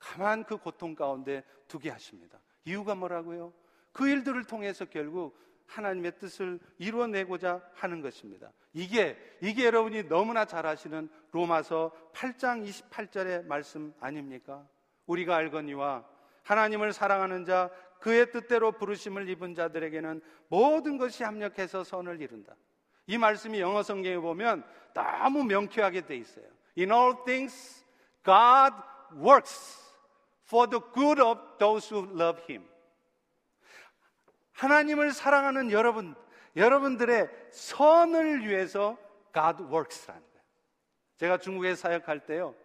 가만 0.00 0.44
그 0.44 0.56
고통 0.56 0.96
가운데 0.96 1.44
두게 1.68 1.90
하십니다. 1.90 2.40
이유가 2.64 2.94
뭐라고요? 2.96 3.52
그 3.92 4.08
일들을 4.08 4.44
통해서 4.44 4.84
결국 4.86 5.38
하나님의 5.66 6.18
뜻을 6.18 6.58
이루어내고자 6.78 7.62
하는 7.74 8.00
것입니다. 8.00 8.50
이게, 8.72 9.16
이게 9.40 9.66
여러분이 9.66 10.08
너무나 10.08 10.44
잘 10.44 10.66
아시는 10.66 11.08
로마서 11.30 11.92
8장 12.12 12.66
28절의 12.66 13.46
말씀 13.46 13.94
아닙니까? 14.00 14.66
우리가 15.06 15.36
알거니와 15.36 16.04
하나님을 16.42 16.92
사랑하는 16.92 17.44
자, 17.44 17.70
그의 18.00 18.32
뜻대로 18.32 18.72
부르심을 18.72 19.28
입은 19.28 19.54
자들에게는 19.54 20.20
모든 20.48 20.96
것이 20.96 21.22
합력해서 21.22 21.84
선을 21.84 22.20
이룬다. 22.20 22.56
이 23.06 23.18
말씀이 23.18 23.60
영어 23.60 23.82
성경에 23.82 24.16
보면 24.18 24.64
너무 24.94 25.44
명쾌하게 25.44 26.06
돼 26.06 26.16
있어요. 26.16 26.46
In 26.78 26.90
all 26.90 27.14
things, 27.24 27.84
God 28.24 28.74
works 29.14 29.89
for 30.50 30.68
the 30.68 30.80
good 30.92 31.22
of 31.22 31.38
those 31.58 31.94
who 31.94 32.10
love 32.12 32.42
him. 32.50 32.68
하나님을 34.52 35.12
사랑하는 35.12 35.70
여러분, 35.70 36.16
여러분들의 36.56 37.30
선을 37.52 38.46
위해서 38.46 38.98
God 39.32 39.62
works라는 39.62 40.20
거예요. 40.20 40.44
제가 41.18 41.38
중국에 41.38 41.76
사역할 41.76 42.26
때요. 42.26 42.56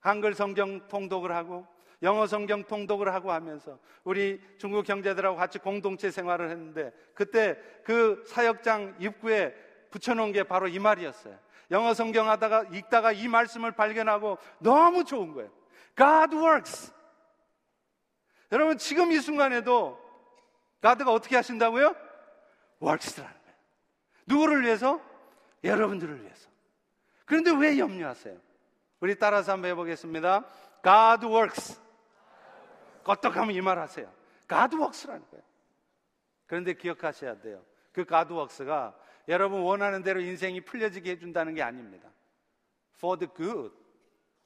한글 0.00 0.34
성경 0.34 0.86
통독을 0.88 1.34
하고 1.34 1.66
영어 2.02 2.26
성경 2.26 2.62
통독을 2.62 3.12
하고 3.14 3.32
하면서 3.32 3.78
우리 4.04 4.38
중국 4.58 4.84
경제들하고 4.84 5.36
같이 5.36 5.58
공동체 5.58 6.10
생활을 6.10 6.50
했는데 6.50 6.92
그때 7.14 7.58
그 7.82 8.22
사역장 8.26 8.96
입구에 9.00 9.54
붙여놓은 9.90 10.32
게 10.32 10.42
바로 10.42 10.68
이 10.68 10.78
말이었어요. 10.78 11.38
영어 11.70 11.94
성경 11.94 12.28
하다가 12.28 12.64
읽다가 12.72 13.12
이 13.12 13.26
말씀을 13.26 13.72
발견하고 13.72 14.36
너무 14.58 15.04
좋은 15.04 15.32
거예요. 15.32 15.50
God 15.96 16.36
works. 16.36 16.95
여러분 18.52 18.78
지금 18.78 19.12
이 19.12 19.18
순간에도 19.18 20.00
가드가 20.80 21.12
어떻게 21.12 21.36
하신다고요? 21.36 21.94
works라는 22.82 23.32
거예요. 23.32 23.56
누구를 24.26 24.62
위해서? 24.62 25.00
여러분들을 25.64 26.22
위해서. 26.22 26.48
그런데 27.24 27.50
왜 27.50 27.78
염려하세요? 27.78 28.38
우리 29.00 29.18
따라서 29.18 29.52
한번 29.52 29.70
해보겠습니다. 29.70 30.44
God 30.82 31.26
works. 31.26 31.80
껐떡하면 33.04 33.54
이 33.54 33.60
말 33.60 33.78
하세요. 33.78 34.12
God 34.48 34.76
works라는 34.76 35.24
거예요. 35.30 35.44
그런데 36.46 36.74
기억하셔야 36.74 37.40
돼요. 37.40 37.64
그 37.92 38.04
God 38.06 38.32
works가 38.32 38.96
여러분 39.28 39.62
원하는 39.62 40.02
대로 40.02 40.20
인생이 40.20 40.60
풀려지게 40.60 41.10
해준다는 41.12 41.54
게 41.54 41.62
아닙니다. 41.62 42.08
For 42.96 43.18
the 43.18 43.32
good. 43.34 43.74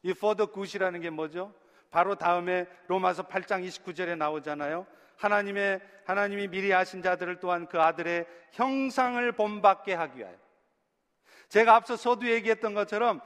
이 0.03 0.11
for 0.13 0.35
the 0.35 0.51
good이라는 0.51 1.01
게 1.01 1.11
뭐죠? 1.11 1.55
바로 1.91 2.15
다음에 2.15 2.67
로마서 2.87 3.25
8장 3.25 3.67
29절에 3.67 4.17
나오잖아요. 4.17 4.87
하나님의 5.17 5.81
하나님이 6.07 6.49
미리 6.49 6.73
아신 6.73 7.03
자들을 7.03 7.41
또한 7.41 7.67
그 7.67 7.81
아들의 7.81 8.27
형상을 8.53 9.33
본받게 9.33 9.95
하기 9.95 10.19
위하여. 10.19 10.35
제가 11.49 11.75
앞서 11.75 11.97
서두 11.97 12.31
얘기했던 12.31 12.75
것처럼 12.75 13.21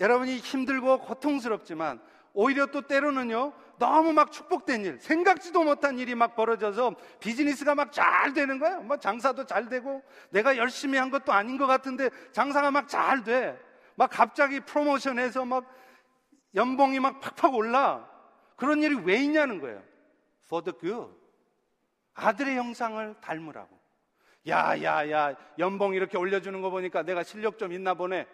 여러분이 0.00 0.36
힘들고 0.38 1.00
고통스럽지만 1.00 2.00
오히려 2.32 2.66
또 2.66 2.82
때로는요 2.82 3.52
너무 3.78 4.12
막 4.12 4.30
축복된 4.32 4.84
일, 4.84 4.98
생각지도 5.00 5.64
못한 5.64 5.98
일이 5.98 6.14
막 6.14 6.34
벌어져서 6.34 6.94
비즈니스가 7.20 7.74
막 7.74 7.92
잘 7.92 8.32
되는 8.32 8.58
거예요. 8.58 8.80
뭐 8.82 8.96
장사도 8.96 9.44
잘 9.46 9.68
되고 9.68 10.02
내가 10.30 10.56
열심히 10.56 10.98
한 10.98 11.10
것도 11.10 11.32
아닌 11.32 11.58
것 11.58 11.66
같은데 11.66 12.10
장사가 12.32 12.70
막 12.70 12.88
잘 12.88 13.24
돼. 13.24 13.58
막 13.96 14.08
갑자기 14.10 14.60
프로모션해서 14.60 15.44
막 15.44 15.64
연봉이 16.54 17.00
막 17.00 17.20
팍팍 17.20 17.54
올라. 17.54 18.08
그런 18.56 18.82
일이 18.82 18.94
왜 18.94 19.16
있냐는 19.16 19.60
거예요. 19.60 19.82
For 20.46 20.64
the 20.64 20.78
good. 20.78 21.14
아들의 22.14 22.56
형상을 22.56 23.14
닮으라고. 23.20 23.78
야, 24.48 24.82
야, 24.82 25.10
야, 25.10 25.34
연봉 25.58 25.94
이렇게 25.94 26.16
올려주는 26.16 26.60
거 26.60 26.70
보니까 26.70 27.02
내가 27.02 27.22
실력 27.22 27.58
좀 27.58 27.72
있나 27.72 27.94
보네. 27.94 28.26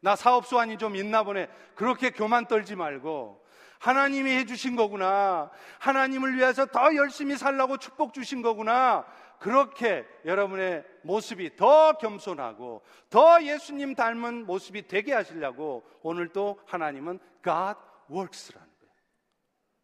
나 0.00 0.16
사업 0.16 0.46
수완이 0.46 0.78
좀 0.78 0.96
있나 0.96 1.22
보네. 1.22 1.48
그렇게 1.74 2.10
교만 2.10 2.46
떨지 2.46 2.74
말고. 2.74 3.40
하나님이 3.78 4.30
해주신 4.32 4.76
거구나. 4.76 5.50
하나님을 5.78 6.36
위해서 6.36 6.66
더 6.66 6.94
열심히 6.94 7.36
살라고 7.36 7.78
축복 7.78 8.12
주신 8.12 8.42
거구나. 8.42 9.06
그렇게 9.40 10.06
여러분의 10.26 10.84
모습이 11.02 11.56
더 11.56 11.94
겸손하고 11.94 12.82
더 13.08 13.42
예수님 13.42 13.94
닮은 13.94 14.44
모습이 14.44 14.86
되게 14.86 15.14
하시려고 15.14 15.82
오늘도 16.02 16.60
하나님은 16.66 17.18
God 17.42 17.80
works라는 18.10 18.68
거예요. 18.68 18.94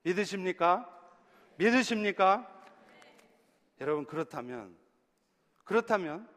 믿으십니까? 0.02 0.86
믿으십니까? 1.56 2.46
여러분 3.80 4.04
그렇다면 4.04 4.76
그렇다면 5.64 6.28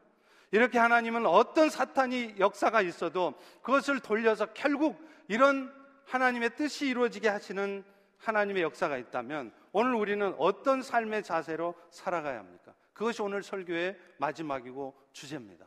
이렇게 0.52 0.80
하나님은 0.80 1.26
어떤 1.26 1.70
사탄이 1.70 2.36
역사가 2.40 2.82
있어도 2.82 3.34
그것을 3.62 4.00
돌려서 4.00 4.54
결국 4.54 4.98
이런 5.28 5.74
하나님의 6.06 6.56
뜻이 6.56 6.88
이루어지게 6.88 7.28
하시는 7.28 7.84
하나님의 8.18 8.64
역사가 8.64 8.98
있다면 8.98 9.52
오늘 9.74 9.94
우리는 9.96 10.34
어떤 10.38 10.82
삶의 10.82 11.24
자세로 11.24 11.76
살아가야 11.92 12.40
합니까? 12.40 12.74
그것이 13.00 13.22
오늘 13.22 13.42
설교의 13.42 13.98
마지막이고 14.18 14.94
주제입니다. 15.14 15.66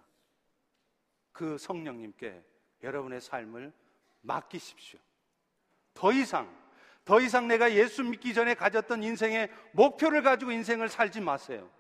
그 1.33 1.57
성령님께 1.57 2.45
여러분의 2.83 3.23
삶을 3.23 3.73
맡기십시오. 4.21 5.01
더 5.95 6.13
이상, 6.13 6.55
더 7.07 7.23
이상 7.23 7.49
내가 7.49 7.73
예수 7.73 8.05
믿기 8.05 8.35
전에 8.35 8.53
가졌던 8.53 9.03
인생의 9.03 9.51
목표를 9.73 10.23
가지고 10.23 10.53
인생을 10.53 10.91
살지 10.91 11.23
마세요. 11.23 11.71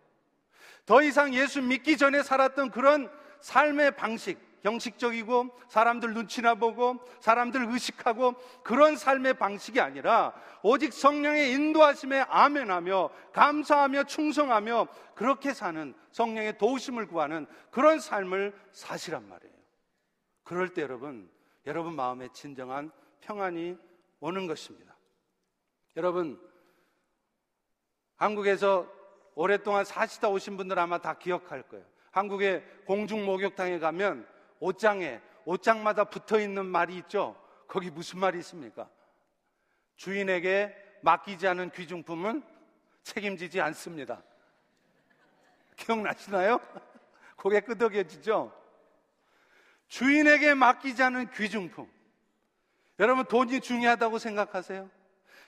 더 0.87 1.03
이상 1.03 1.35
예수 1.35 1.61
믿기 1.61 1.99
전에 1.99 2.23
살았던 2.23 2.71
그런 2.71 3.13
삶의 3.41 3.97
방식, 3.97 4.39
형식적이고 4.63 5.51
사람들 5.69 6.15
눈치나 6.15 6.55
보고 6.55 7.05
사람들 7.21 7.67
의식하고 7.71 8.35
그런 8.63 8.97
삶의 8.97 9.35
방식이 9.35 9.81
아니라 9.81 10.33
오직 10.63 10.93
성령의 10.93 11.53
인도하심에 11.53 12.21
아멘하며 12.29 13.11
감사하며 13.33 14.05
충성하며 14.05 14.87
그렇게 15.15 15.53
사는 15.53 15.95
성령의 16.13 16.59
도우심을 16.59 17.07
구하는 17.07 17.47
그런 17.71 17.99
삶을 17.99 18.55
사시란 18.73 19.29
말이에요. 19.29 19.53
그럴 20.45 20.69
때 20.69 20.83
여러분, 20.83 21.31
여러분 21.67 21.95
마음에 21.95 22.29
진정한 22.33 22.91
평안이 23.21 23.77
오는 24.21 24.47
것입니다. 24.47 24.97
여러분, 25.97 26.41
한국에서 28.17 28.87
오랫동안 29.35 29.85
사시다 29.85 30.29
오신 30.29 30.57
분들 30.57 30.79
아마 30.79 30.99
다 30.99 31.15
기억할 31.15 31.63
거예요. 31.63 31.85
한국의 32.13 32.65
공중 32.85 33.25
목욕탕에 33.25 33.79
가면 33.79 34.32
옷장에 34.63 35.21
옷장마다 35.45 36.05
붙어 36.05 36.39
있는 36.39 36.67
말이 36.67 36.97
있죠. 36.99 37.37
거기 37.67 37.91
무슨 37.91 38.21
말이 38.21 38.39
있습니까? 38.39 38.89
주인에게 39.97 40.75
맡기지 41.03 41.49
않은 41.49 41.71
귀중품은 41.71 42.45
책임지지 43.03 43.61
않습니다. 43.61 44.23
기억나시나요? 45.75 46.61
고개 47.37 47.59
끄덕여지죠? 47.61 48.57
주인에게 49.89 50.55
맡기지 50.55 51.03
않은 51.03 51.33
귀중품. 51.33 51.91
여러분 53.01 53.25
돈이 53.25 53.61
중요하다고 53.61 54.19
생각하세요? 54.19 54.89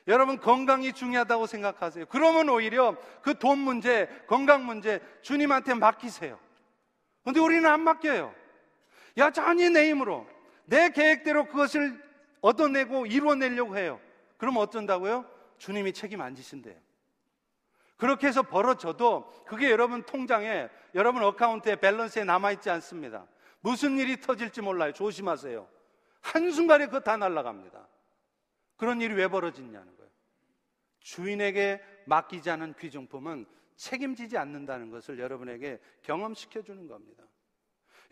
여러분 0.09 0.41
건강이 0.41 0.93
중요하다고 0.93 1.47
생각하세요? 1.47 2.07
그러면 2.07 2.49
오히려 2.49 2.97
그 3.23 3.35
돈 3.35 3.59
문제, 3.59 4.09
건강 4.27 4.67
문제 4.67 5.01
주님한테 5.23 5.75
맡기세요. 5.75 6.37
근데 7.23 7.39
우리는 7.39 7.65
안 7.65 7.81
맡겨요. 7.83 8.44
여전히 9.17 9.71
내 9.71 9.89
힘으로 9.91 10.27
내 10.67 10.91
계획대로 10.91 11.47
그것을 11.47 12.03
얻어내고 12.41 13.07
이루어내려고 13.07 13.77
해요. 13.77 14.01
그럼 14.37 14.57
어쩐다고요? 14.57 15.25
주님이 15.59 15.93
책임 15.93 16.21
안 16.21 16.35
지신대요. 16.35 16.77
그렇게 17.97 18.27
해서 18.27 18.43
벌어져도 18.43 19.31
그게 19.47 19.71
여러분 19.71 20.03
통장에 20.03 20.69
여러분 20.95 21.23
어카운트에 21.23 21.77
밸런스에 21.77 22.25
남아있지 22.25 22.69
않습니다. 22.71 23.27
무슨 23.61 23.99
일이 23.99 24.21
터질지 24.21 24.61
몰라요. 24.61 24.93
조심하세요. 24.93 25.67
한순간에 26.21 26.87
그거 26.87 27.01
다 27.01 27.17
날아갑니다. 27.17 27.89
그런 28.77 29.01
일이 29.01 29.15
왜 29.15 29.29
벌어지냐는 29.29 29.97
거예요. 29.97 30.11
주인에게 31.01 31.83
맡기지 32.07 32.51
않은 32.51 32.75
귀중품은 32.79 33.47
책임지지 33.77 34.37
않는다는 34.37 34.91
것을 34.91 35.19
여러분에게 35.19 35.81
경험시켜 36.03 36.63
주는 36.63 36.87
겁니다. 36.87 37.25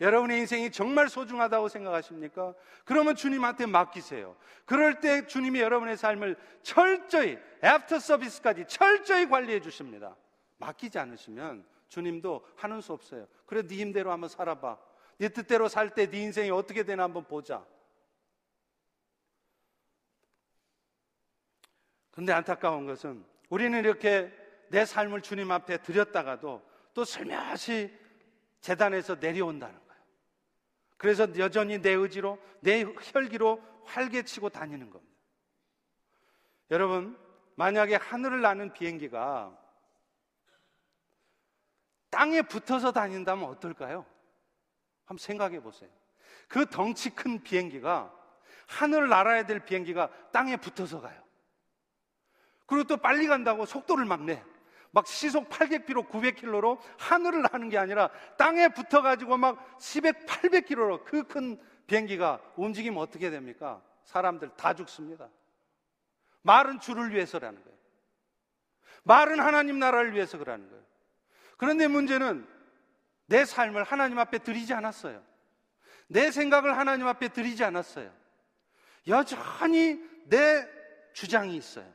여러분의 0.01 0.39
인생이 0.39 0.71
정말 0.71 1.07
소중하다고 1.09 1.67
생각하십니까? 1.69 2.53
그러면 2.85 3.15
주님한테 3.15 3.65
맡기세요. 3.67 4.35
그럴 4.65 4.99
때 4.99 5.25
주님이 5.27 5.59
여러분의 5.61 5.97
삶을 5.97 6.35
철저히 6.61 7.37
애프터 7.63 7.99
서비스까지 7.99 8.65
철저히 8.67 9.27
관리해 9.27 9.61
주십니다. 9.61 10.15
맡기지 10.57 10.97
않으시면 10.99 11.65
주님도 11.89 12.45
하는 12.55 12.81
수 12.81 12.93
없어요. 12.93 13.27
그래 13.45 13.61
네 13.67 13.75
힘대로 13.75 14.11
한번 14.11 14.29
살아봐. 14.29 14.77
네 15.19 15.29
뜻대로 15.29 15.67
살 15.67 15.89
때 15.93 16.07
네 16.07 16.23
인생이 16.23 16.49
어떻게 16.49 16.83
되나 16.83 17.03
한번 17.03 17.23
보자. 17.25 17.63
근데 22.11 22.31
안타까운 22.33 22.85
것은 22.85 23.23
우리는 23.49 23.77
이렇게 23.79 24.31
내 24.69 24.85
삶을 24.85 25.21
주님 25.21 25.51
앞에 25.51 25.77
드렸다가도 25.77 26.61
또 26.93 27.05
슬며시 27.05 27.91
재단에서 28.61 29.15
내려온다는. 29.19 29.82
그래서 30.97 31.27
여전히 31.37 31.81
내 31.81 31.91
의지로, 31.91 32.39
내 32.61 32.83
혈기로 32.83 33.61
활개치고 33.85 34.49
다니는 34.49 34.89
겁니다. 34.89 35.13
여러분, 36.71 37.17
만약에 37.55 37.95
하늘을 37.95 38.41
나는 38.41 38.73
비행기가 38.73 39.57
땅에 42.09 42.41
붙어서 42.41 42.91
다닌다면 42.91 43.49
어떨까요? 43.49 44.05
한번 45.05 45.17
생각해 45.17 45.61
보세요. 45.61 45.89
그 46.47 46.65
덩치 46.67 47.09
큰 47.09 47.41
비행기가 47.41 48.13
하늘을 48.67 49.09
날아야 49.09 49.45
될 49.45 49.65
비행기가 49.65 50.09
땅에 50.31 50.57
붙어서 50.57 51.01
가요. 51.01 51.21
그리고 52.65 52.85
또 52.85 52.97
빨리 52.97 53.27
간다고 53.27 53.65
속도를 53.65 54.05
막 54.05 54.23
내. 54.23 54.43
막 54.93 55.07
시속 55.07 55.49
800km, 55.49 56.07
900km로 56.07 56.77
하늘을 56.99 57.41
나는 57.51 57.69
게 57.69 57.79
아니라 57.79 58.11
땅에 58.37 58.67
붙어가지고 58.67 59.37
막 59.37 59.79
700, 59.79 60.27
800km로 60.27 61.03
그 61.03 61.23
큰 61.23 61.59
비행기가 61.87 62.39
움직이면 62.55 63.01
어떻게 63.01 63.31
됩니까? 63.31 63.81
사람들 64.05 64.51
다 64.55 64.75
죽습니다. 64.75 65.29
말은 66.43 66.79
주를 66.79 67.11
위해서라는 67.11 67.61
거예요. 67.63 67.77
말은 69.03 69.39
하나님 69.39 69.79
나라를 69.79 70.13
위해서 70.13 70.37
그러는 70.37 70.69
거예요. 70.69 70.83
그런데 71.57 71.87
문제는 71.87 72.47
내 73.25 73.45
삶을 73.45 73.83
하나님 73.83 74.19
앞에 74.19 74.39
드리지 74.39 74.73
않았어요. 74.73 75.23
내 76.07 76.29
생각을 76.29 76.77
하나님 76.77 77.07
앞에 77.07 77.29
드리지 77.29 77.63
않았어요. 77.63 78.13
여전히 79.07 79.99
내 80.25 80.67
주장이 81.13 81.55
있어요. 81.55 81.91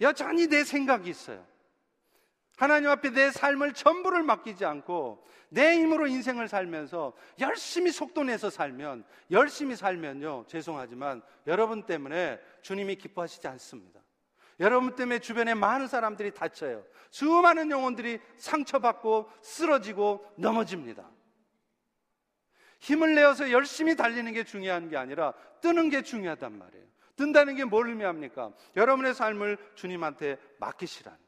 여전히 0.00 0.46
내 0.46 0.64
생각이 0.64 1.10
있어요. 1.10 1.46
하나님 2.58 2.90
앞에 2.90 3.10
내 3.10 3.30
삶을 3.30 3.72
전부를 3.72 4.24
맡기지 4.24 4.64
않고 4.64 5.24
내 5.48 5.78
힘으로 5.78 6.08
인생을 6.08 6.48
살면서 6.48 7.12
열심히 7.38 7.92
속도 7.92 8.24
내서 8.24 8.50
살면 8.50 9.04
열심히 9.30 9.76
살면요 9.76 10.44
죄송하지만 10.48 11.22
여러분 11.46 11.84
때문에 11.84 12.40
주님이 12.62 12.96
기뻐하시지 12.96 13.46
않습니다. 13.46 14.00
여러분 14.58 14.96
때문에 14.96 15.20
주변에 15.20 15.54
많은 15.54 15.86
사람들이 15.86 16.34
다쳐요. 16.34 16.84
수많은 17.12 17.70
영혼들이 17.70 18.18
상처받고 18.36 19.30
쓰러지고 19.40 20.26
넘어집니다. 20.36 21.08
힘을 22.80 23.14
내어서 23.14 23.52
열심히 23.52 23.94
달리는 23.94 24.32
게 24.32 24.42
중요한 24.42 24.88
게 24.88 24.96
아니라 24.96 25.32
뜨는 25.60 25.90
게 25.90 26.02
중요하단 26.02 26.58
말이에요. 26.58 26.84
뜬다는 27.14 27.54
게 27.54 27.64
뭘 27.64 27.88
의미합니까? 27.88 28.52
여러분의 28.74 29.14
삶을 29.14 29.58
주님한테 29.76 30.38
맡기시라는. 30.58 31.27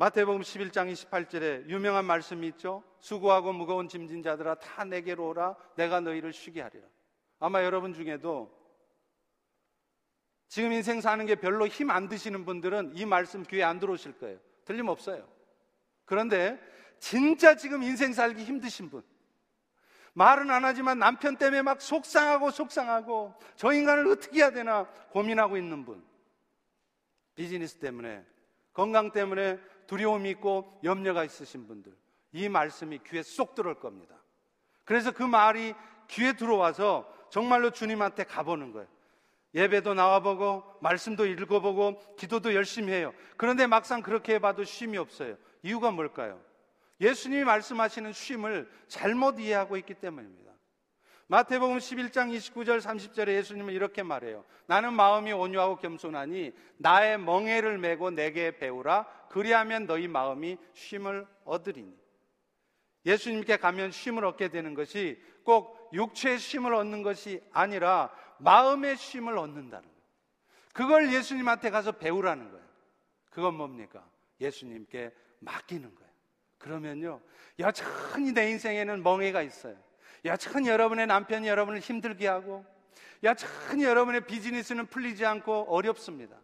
마태복음 0.00 0.40
11장 0.40 0.90
28절에 0.90 1.68
유명한 1.68 2.06
말씀이 2.06 2.46
있죠. 2.48 2.82
수고하고 3.00 3.52
무거운 3.52 3.86
짐진 3.86 4.22
자들아 4.22 4.54
다 4.54 4.82
내게로 4.82 5.28
오라 5.28 5.54
내가 5.76 6.00
너희를 6.00 6.32
쉬게 6.32 6.62
하리라. 6.62 6.86
아마 7.38 7.62
여러분 7.62 7.92
중에도 7.92 8.50
지금 10.48 10.72
인생 10.72 11.02
사는 11.02 11.26
게 11.26 11.34
별로 11.34 11.66
힘 11.66 11.90
안 11.90 12.08
드시는 12.08 12.46
분들은 12.46 12.96
이 12.96 13.04
말씀 13.04 13.42
귀에 13.42 13.62
안 13.62 13.78
들어오실 13.78 14.16
거예요. 14.16 14.38
틀림없어요. 14.64 15.28
그런데 16.06 16.58
진짜 16.98 17.54
지금 17.54 17.82
인생 17.82 18.14
살기 18.14 18.42
힘드신 18.42 18.88
분, 18.88 19.02
말은 20.14 20.50
안 20.50 20.64
하지만 20.64 20.98
남편 20.98 21.36
때문에 21.36 21.60
막 21.60 21.82
속상하고 21.82 22.50
속상하고 22.50 23.34
저 23.54 23.70
인간을 23.70 24.06
어떻게 24.08 24.38
해야 24.38 24.50
되나 24.50 24.84
고민하고 25.10 25.58
있는 25.58 25.84
분. 25.84 26.02
비즈니스 27.34 27.76
때문에, 27.76 28.24
건강 28.72 29.12
때문에 29.12 29.58
두려움이 29.90 30.30
있고 30.30 30.78
염려가 30.84 31.24
있으신 31.24 31.66
분들. 31.66 31.92
이 32.32 32.48
말씀이 32.48 33.00
귀에 33.08 33.24
쏙 33.24 33.56
들어올 33.56 33.80
겁니다. 33.80 34.14
그래서 34.84 35.10
그 35.10 35.24
말이 35.24 35.74
귀에 36.06 36.34
들어와서 36.34 37.12
정말로 37.28 37.72
주님한테 37.72 38.22
가보는 38.22 38.70
거예요. 38.72 38.86
예배도 39.52 39.94
나와보고, 39.94 40.62
말씀도 40.80 41.26
읽어보고, 41.26 42.14
기도도 42.14 42.54
열심히 42.54 42.92
해요. 42.92 43.12
그런데 43.36 43.66
막상 43.66 44.00
그렇게 44.00 44.34
해봐도 44.34 44.62
쉼이 44.62 44.96
없어요. 44.96 45.36
이유가 45.64 45.90
뭘까요? 45.90 46.40
예수님이 47.00 47.42
말씀하시는 47.42 48.12
쉼을 48.12 48.70
잘못 48.86 49.40
이해하고 49.40 49.76
있기 49.78 49.94
때문입니다. 49.94 50.49
마태복음 51.30 51.78
11장 51.78 52.36
29절 52.36 52.80
30절에 52.80 53.28
예수님은 53.36 53.72
이렇게 53.72 54.02
말해요. 54.02 54.44
나는 54.66 54.94
마음이 54.94 55.30
온유하고 55.30 55.76
겸손하니 55.76 56.52
나의 56.78 57.20
멍에를 57.20 57.78
메고 57.78 58.10
내게 58.10 58.58
배우라 58.58 59.06
그리하면 59.28 59.86
너희 59.86 60.08
마음이 60.08 60.58
쉼을 60.72 61.24
얻으리니. 61.44 61.96
예수님께 63.06 63.58
가면 63.58 63.92
쉼을 63.92 64.24
얻게 64.24 64.48
되는 64.48 64.74
것이 64.74 65.22
꼭 65.44 65.90
육체의 65.92 66.40
쉼을 66.40 66.74
얻는 66.74 67.04
것이 67.04 67.40
아니라 67.52 68.12
마음의 68.38 68.96
쉼을 68.96 69.38
얻는다는 69.38 69.88
거예요. 69.88 70.02
그걸 70.72 71.12
예수님한테 71.12 71.70
가서 71.70 71.92
배우라는 71.92 72.50
거예요. 72.50 72.66
그건 73.30 73.54
뭡니까? 73.54 74.04
예수님께 74.40 75.12
맡기는 75.38 75.94
거예요. 75.94 76.10
그러면요, 76.58 77.20
여전히 77.60 78.32
내 78.32 78.50
인생에는 78.50 79.04
멍해가 79.04 79.42
있어요. 79.42 79.89
여전히 80.24 80.68
여러분의 80.68 81.06
남편이 81.06 81.46
여러분을 81.48 81.80
힘들게 81.80 82.26
하고, 82.26 82.64
여전히 83.22 83.84
여러분의 83.84 84.26
비즈니스는 84.26 84.86
풀리지 84.86 85.24
않고 85.24 85.66
어렵습니다. 85.68 86.36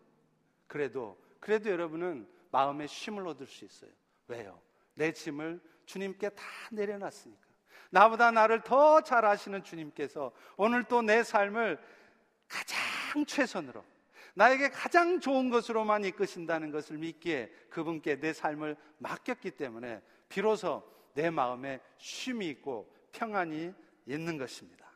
그래도, 0.66 1.18
그래도 1.40 1.70
여러분은 1.70 2.28
마음의 2.50 2.88
쉼을 2.88 3.26
얻을 3.28 3.46
수 3.46 3.64
있어요. 3.64 3.90
왜요? 4.28 4.60
내 4.94 5.12
짐을 5.12 5.60
주님께 5.86 6.30
다 6.30 6.42
내려놨으니까. 6.72 7.46
나보다 7.90 8.30
나를 8.30 8.62
더 8.62 9.00
잘 9.00 9.24
아시는 9.24 9.62
주님께서 9.62 10.32
오늘 10.56 10.84
또 10.84 11.02
내 11.02 11.22
삶을 11.22 11.78
가장 12.48 13.24
최선으로 13.26 13.84
나에게 14.34 14.70
가장 14.70 15.20
좋은 15.20 15.48
것으로만 15.50 16.04
이끄신다는 16.04 16.70
것을 16.70 16.98
믿기에 16.98 17.50
그분께 17.70 18.20
내 18.20 18.32
삶을 18.32 18.76
맡겼기 18.98 19.52
때문에 19.52 20.02
비로소 20.28 20.82
내 21.14 21.30
마음에 21.30 21.80
쉼이 21.96 22.48
있고 22.50 22.92
평안이 23.16 23.72
있는 24.06 24.38
것입니다. 24.38 24.86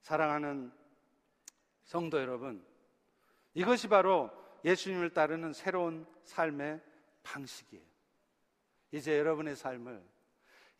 사랑하는 0.00 0.72
성도 1.84 2.18
여러분, 2.18 2.64
이것이 3.54 3.88
바로 3.88 4.30
예수님을 4.64 5.10
따르는 5.10 5.52
새로운 5.52 6.06
삶의 6.24 6.80
방식이에요. 7.22 7.84
이제 8.92 9.18
여러분의 9.18 9.54
삶을 9.54 10.02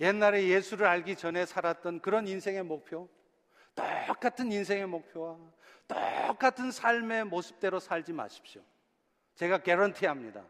옛날에 0.01 0.49
예수를 0.49 0.87
알기 0.87 1.17
전에 1.17 1.47
살았던 1.47 2.01
그런 2.01 2.27
인생의 2.27 2.63
목표, 2.63 3.09
똑같은 4.07 4.51
인생의 4.51 4.87
목표와 4.87 5.39
똑같은 6.27 6.71
삶의 6.71 7.27
모습대로 7.27 7.79
살지 7.79 8.13
마십시오. 8.13 8.63
제가 9.35 9.59
개런티 9.59 10.07
합니다. 10.07 10.45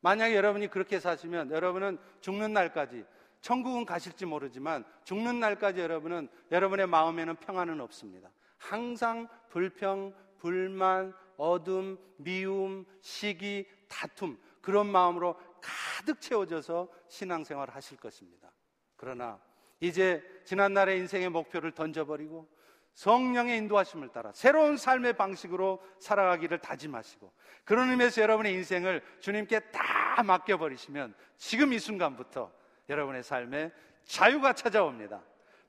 만약에 0.00 0.36
여러분이 0.36 0.68
그렇게 0.68 1.00
사시면 1.00 1.50
여러분은 1.50 1.98
죽는 2.20 2.52
날까지 2.52 3.04
천국은 3.48 3.86
가실지 3.86 4.26
모르지만 4.26 4.84
죽는 5.04 5.40
날까지 5.40 5.80
여러분은 5.80 6.28
여러분의 6.50 6.86
마음에는 6.86 7.36
평안은 7.36 7.80
없습니다. 7.80 8.30
항상 8.58 9.26
불평, 9.48 10.12
불만, 10.36 11.14
어둠, 11.38 11.96
미움, 12.18 12.84
시기, 13.00 13.66
다툼 13.88 14.38
그런 14.60 14.86
마음으로 14.86 15.40
가득 15.62 16.20
채워져서 16.20 16.88
신앙생활을 17.08 17.74
하실 17.74 17.96
것입니다. 17.96 18.52
그러나 18.96 19.40
이제 19.80 20.22
지난날의 20.44 20.98
인생의 20.98 21.30
목표를 21.30 21.72
던져버리고 21.72 22.46
성령의 22.92 23.56
인도하심을 23.56 24.10
따라 24.10 24.30
새로운 24.32 24.76
삶의 24.76 25.14
방식으로 25.14 25.82
살아가기를 26.00 26.58
다짐하시고 26.58 27.32
그런 27.64 27.88
의미에서 27.88 28.20
여러분의 28.20 28.52
인생을 28.52 29.02
주님께 29.20 29.70
다 29.70 30.22
맡겨버리시면 30.22 31.14
지금 31.38 31.72
이 31.72 31.78
순간부터 31.78 32.57
여러분의 32.88 33.22
삶에 33.22 33.70
자유가 34.04 34.52
찾아옵니다. 34.52 35.20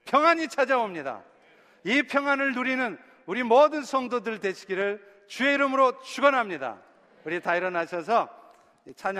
평안이 0.05 0.47
찾아옵니다. 0.47 1.23
이 1.83 2.03
평안을 2.03 2.53
누리는 2.53 2.97
우리 3.25 3.43
모든 3.43 3.83
성도들 3.83 4.39
되시기를 4.39 5.25
주의 5.27 5.53
이름으로 5.53 5.99
축원합니다. 6.01 6.81
우리 7.25 7.39
다 7.41 7.55
일어나셔서 7.55 8.29
찬양 8.95 9.17